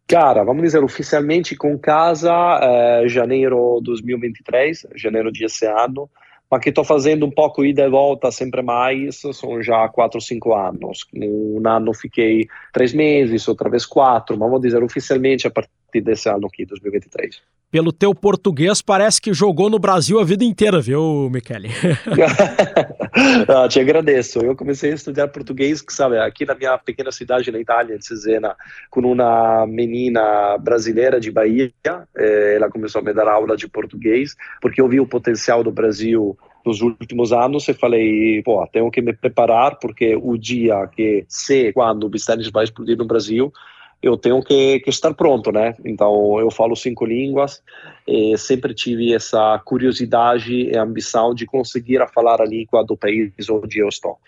Cara, 0.06 0.44
vamos 0.44 0.62
dizer, 0.62 0.84
oficialmente 0.84 1.56
com 1.56 1.78
casa, 1.78 2.34
é, 2.60 3.08
janeiro 3.08 3.80
2023, 3.82 4.88
janeiro 4.94 5.32
desse 5.32 5.64
ano, 5.64 6.06
mas 6.50 6.60
que 6.60 6.68
estou 6.68 6.84
fazendo 6.84 7.24
um 7.24 7.30
pouco 7.30 7.64
ida 7.64 7.86
e 7.86 7.88
volta 7.88 8.30
sempre 8.30 8.60
mais, 8.60 9.22
são 9.32 9.62
já 9.62 9.88
quatro, 9.88 10.20
cinco 10.20 10.54
anos. 10.54 11.06
Um 11.14 11.66
ano 11.66 11.94
fiquei 11.94 12.46
três 12.74 12.92
meses, 12.92 13.48
outra 13.48 13.70
vez 13.70 13.86
quatro, 13.86 14.36
mas 14.36 14.50
vamos 14.50 14.60
dizer, 14.60 14.82
oficialmente 14.82 15.46
a 15.46 15.50
partir 15.50 15.79
desse 15.98 16.28
ano 16.28 16.46
aqui, 16.46 16.66
2023 16.66 17.40
pelo 17.70 17.92
teu 17.92 18.12
português, 18.14 18.82
parece 18.82 19.20
que 19.20 19.32
jogou 19.32 19.70
no 19.70 19.78
Brasil 19.78 20.18
a 20.18 20.24
vida 20.24 20.44
inteira, 20.44 20.80
viu, 20.80 21.30
Michele? 21.30 21.68
ah, 23.48 23.68
te 23.68 23.78
agradeço. 23.78 24.40
Eu 24.40 24.56
comecei 24.56 24.90
a 24.90 24.94
estudar 24.94 25.28
português, 25.28 25.82
sabe, 25.88 26.18
aqui 26.18 26.44
na 26.44 26.54
minha 26.54 26.76
pequena 26.78 27.12
cidade 27.12 27.52
na 27.52 27.60
Itália, 27.60 27.94
em 27.94 28.00
Cesena, 28.00 28.56
com 28.90 29.00
uma 29.00 29.66
menina 29.68 30.58
brasileira 30.58 31.20
de 31.20 31.30
Bahia. 31.30 31.72
Eh, 32.16 32.54
ela 32.56 32.68
começou 32.68 33.00
a 33.00 33.04
me 33.04 33.12
dar 33.12 33.28
aula 33.28 33.56
de 33.56 33.68
português, 33.68 34.34
porque 34.60 34.80
eu 34.80 34.88
vi 34.88 34.98
o 34.98 35.06
potencial 35.06 35.62
do 35.62 35.70
Brasil 35.70 36.36
nos 36.66 36.80
últimos 36.80 37.32
anos 37.32 37.68
e 37.68 37.74
falei, 37.74 38.42
pô, 38.42 38.66
tenho 38.66 38.90
que 38.90 39.00
me 39.00 39.12
preparar, 39.12 39.78
porque 39.78 40.16
o 40.16 40.36
dia 40.36 40.88
que, 40.88 41.24
se, 41.28 41.72
quando 41.72 42.04
o 42.04 42.08
Bistanis 42.08 42.50
vai 42.50 42.64
explodir 42.64 42.98
no 42.98 43.06
Brasil, 43.06 43.52
eu 44.02 44.16
tenho 44.16 44.42
que, 44.42 44.80
que, 44.80 44.90
estar 44.90 45.12
pronto, 45.14 45.52
né? 45.52 45.74
Então, 45.84 46.38
eu 46.40 46.50
falo 46.50 46.74
cinco 46.74 47.04
línguas 47.04 47.62
sempre 48.38 48.74
tive 48.74 49.14
essa 49.14 49.58
curiosidade 49.64 50.52
e 50.52 50.76
ambição 50.76 51.32
de 51.32 51.46
conseguir 51.46 52.04
falar 52.12 52.40
a 52.40 52.44
língua 52.44 52.84
do 52.84 52.96
país 52.96 53.32
onde 53.48 53.78
eu 53.78 53.88
estou. 53.88 54.18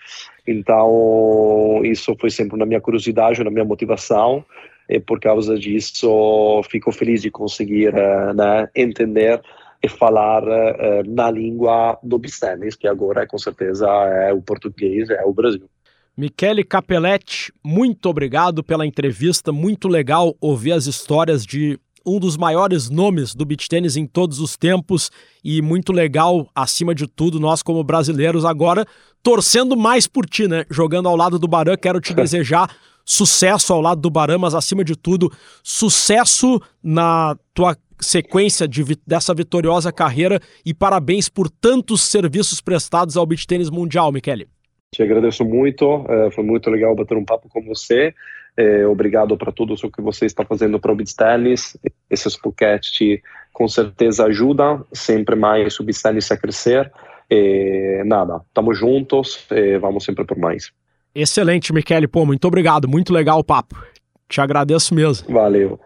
Então, 0.47 1.81
isso 1.85 2.15
foi 2.21 2.31
sempre 2.31 2.57
na 2.57 2.67
minha 2.67 2.81
curiosidade, 2.81 3.43
na 3.43 3.51
minha 3.51 3.65
motivação 3.65 4.45
e 4.89 5.01
por 5.01 5.21
causa 5.21 5.59
disso 5.59 6.63
fico 6.69 6.93
feliz 6.93 7.23
de 7.23 7.31
conseguir 7.31 7.95
eh, 7.95 8.35
né, 8.35 8.69
entender 8.75 9.41
e 9.83 9.89
falar 9.89 10.45
uh, 10.45 11.03
na 11.09 11.29
língua 11.29 11.99
do 12.05 12.17
business, 12.17 12.77
que 12.77 12.87
agora 12.87 13.27
com 13.27 13.37
certeza 13.37 13.89
é 13.89 14.33
o 14.33 14.41
português, 14.41 15.11
é 15.11 15.25
o 15.25 15.33
Brasil. 15.33 15.69
Michele 16.17 16.63
Capelletti, 16.63 17.51
muito 17.65 18.07
obrigado 18.07 18.63
pela 18.63 18.87
entrevista, 18.87 19.51
muito 19.51 19.89
legal 19.89 20.37
ouvir 20.41 20.73
as 20.73 20.87
histórias 20.87 21.45
de 21.45 21.81
um 22.05 22.19
dos 22.19 22.37
maiores 22.37 22.91
nomes 22.91 23.35
do 23.35 23.47
beach 23.47 23.67
tênis 23.67 23.97
em 23.97 24.07
todos 24.07 24.39
os 24.39 24.57
tempos 24.57 25.11
e 25.43 25.63
muito 25.63 25.91
legal, 25.91 26.51
acima 26.55 26.95
de 26.95 27.07
tudo, 27.07 27.41
nós 27.41 27.63
como 27.63 27.83
brasileiros 27.83 28.45
agora 28.45 28.87
torcendo 29.23 29.75
mais 29.75 30.07
por 30.07 30.27
ti, 30.27 30.47
né? 30.47 30.67
Jogando 30.69 31.09
ao 31.09 31.17
lado 31.17 31.39
do 31.39 31.49
Baran, 31.49 31.77
quero 31.77 32.01
te 32.01 32.13
desejar 32.15 32.77
sucesso 33.05 33.73
ao 33.73 33.81
lado 33.81 34.01
do 34.01 34.11
Baran, 34.11 34.39
mas 34.39 34.55
acima 34.55 34.85
de 34.85 34.95
tudo, 34.95 35.33
sucesso 35.63 36.61
na 36.83 37.37
tua 37.55 37.77
sequência 38.01 38.69
de, 38.69 38.85
dessa 39.07 39.33
vitoriosa 39.33 39.91
carreira 39.91 40.41
e 40.65 40.75
parabéns 40.75 41.29
por 41.29 41.49
tantos 41.49 42.03
serviços 42.03 42.61
prestados 42.61 43.17
ao 43.17 43.25
beach 43.25 43.47
tênis 43.47 43.71
mundial, 43.71 44.13
Michele. 44.13 44.49
Te 44.95 45.03
agradeço 45.03 45.43
muito, 45.43 46.05
é, 46.07 46.31
foi 46.31 46.45
muito 46.45 46.69
legal 46.69 46.95
bater 46.95 47.17
um 47.17 47.25
papo 47.25 47.49
com 47.49 47.63
você. 47.63 48.15
É, 48.55 48.87
obrigado 48.87 49.39
para 49.39 49.51
tudo 49.51 49.73
o 49.73 49.91
que 49.91 50.03
você 50.03 50.27
está 50.27 50.45
fazendo 50.45 50.79
para 50.79 50.93
o 50.93 50.95
Beats 50.95 51.15
Tennis. 51.15 51.79
Esses 52.11 52.37
podcasts 52.37 53.21
com 53.55 53.67
certeza 53.67 54.27
ajudam 54.27 54.85
sempre 54.93 55.35
mais 55.35 55.81
o 55.81 55.83
Beats 55.83 56.03
Tennis 56.03 56.31
a 56.31 56.37
crescer. 56.37 56.93
E, 57.31 58.03
nada, 58.05 58.43
estamos 58.47 58.79
juntos 58.79 59.49
vamos 59.81 60.05
sempre 60.05 60.27
por 60.27 60.37
mais. 60.37 60.71
Excelente, 61.15 61.73
Michele. 61.73 62.07
Pô, 62.07 62.27
muito 62.27 62.47
obrigado, 62.47 62.87
muito 62.87 63.15
legal 63.15 63.39
o 63.39 63.45
papo. 63.45 63.83
Te 64.29 64.43
agradeço 64.43 64.95
mesmo. 64.95 65.33
Valeu. 65.33 65.81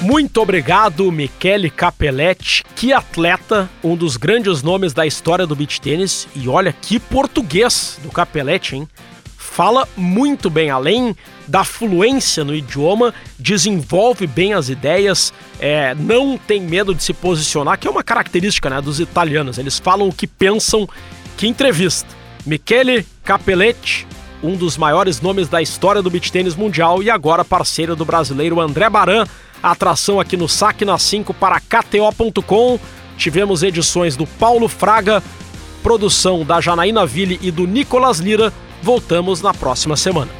Muito 0.00 0.40
obrigado, 0.40 1.10
Michele 1.10 1.68
Capelletti. 1.68 2.62
Que 2.76 2.92
atleta, 2.92 3.68
um 3.82 3.96
dos 3.96 4.16
grandes 4.16 4.62
nomes 4.62 4.92
da 4.92 5.04
história 5.04 5.44
do 5.44 5.56
beach 5.56 5.80
tênis. 5.80 6.28
E 6.36 6.48
olha 6.48 6.72
que 6.72 7.00
português 7.00 7.98
do 8.02 8.08
Capelletti, 8.08 8.76
hein? 8.76 8.88
Fala 9.36 9.88
muito 9.96 10.48
bem, 10.48 10.70
além 10.70 11.16
da 11.48 11.64
fluência 11.64 12.44
no 12.44 12.54
idioma, 12.54 13.12
desenvolve 13.36 14.24
bem 14.24 14.52
as 14.52 14.68
ideias, 14.68 15.32
é, 15.58 15.96
não 15.96 16.38
tem 16.38 16.60
medo 16.60 16.94
de 16.94 17.02
se 17.02 17.12
posicionar, 17.12 17.76
que 17.76 17.88
é 17.88 17.90
uma 17.90 18.04
característica 18.04 18.70
né, 18.70 18.80
dos 18.80 19.00
italianos. 19.00 19.58
Eles 19.58 19.76
falam 19.76 20.08
o 20.08 20.12
que 20.12 20.28
pensam, 20.28 20.88
que 21.36 21.48
entrevista. 21.48 22.06
Michele 22.46 23.04
Capelletti, 23.24 24.06
um 24.44 24.54
dos 24.54 24.76
maiores 24.76 25.20
nomes 25.20 25.48
da 25.48 25.60
história 25.60 26.02
do 26.02 26.10
beach 26.10 26.30
tênis 26.30 26.54
mundial 26.54 27.02
e 27.02 27.10
agora 27.10 27.44
parceiro 27.44 27.96
do 27.96 28.04
brasileiro 28.04 28.60
André 28.60 28.88
Baran 28.88 29.26
atração 29.62 30.20
aqui 30.20 30.36
no 30.36 30.48
Saque 30.48 30.84
na 30.84 30.98
5 30.98 31.34
para 31.34 31.60
KTO.com. 31.60 32.78
Tivemos 33.16 33.62
edições 33.62 34.16
do 34.16 34.26
Paulo 34.26 34.68
Fraga, 34.68 35.22
produção 35.82 36.44
da 36.44 36.60
Janaína 36.60 37.04
Ville 37.04 37.38
e 37.42 37.50
do 37.50 37.66
Nicolas 37.66 38.18
Lira. 38.18 38.52
Voltamos 38.82 39.42
na 39.42 39.52
próxima 39.52 39.96
semana. 39.96 40.37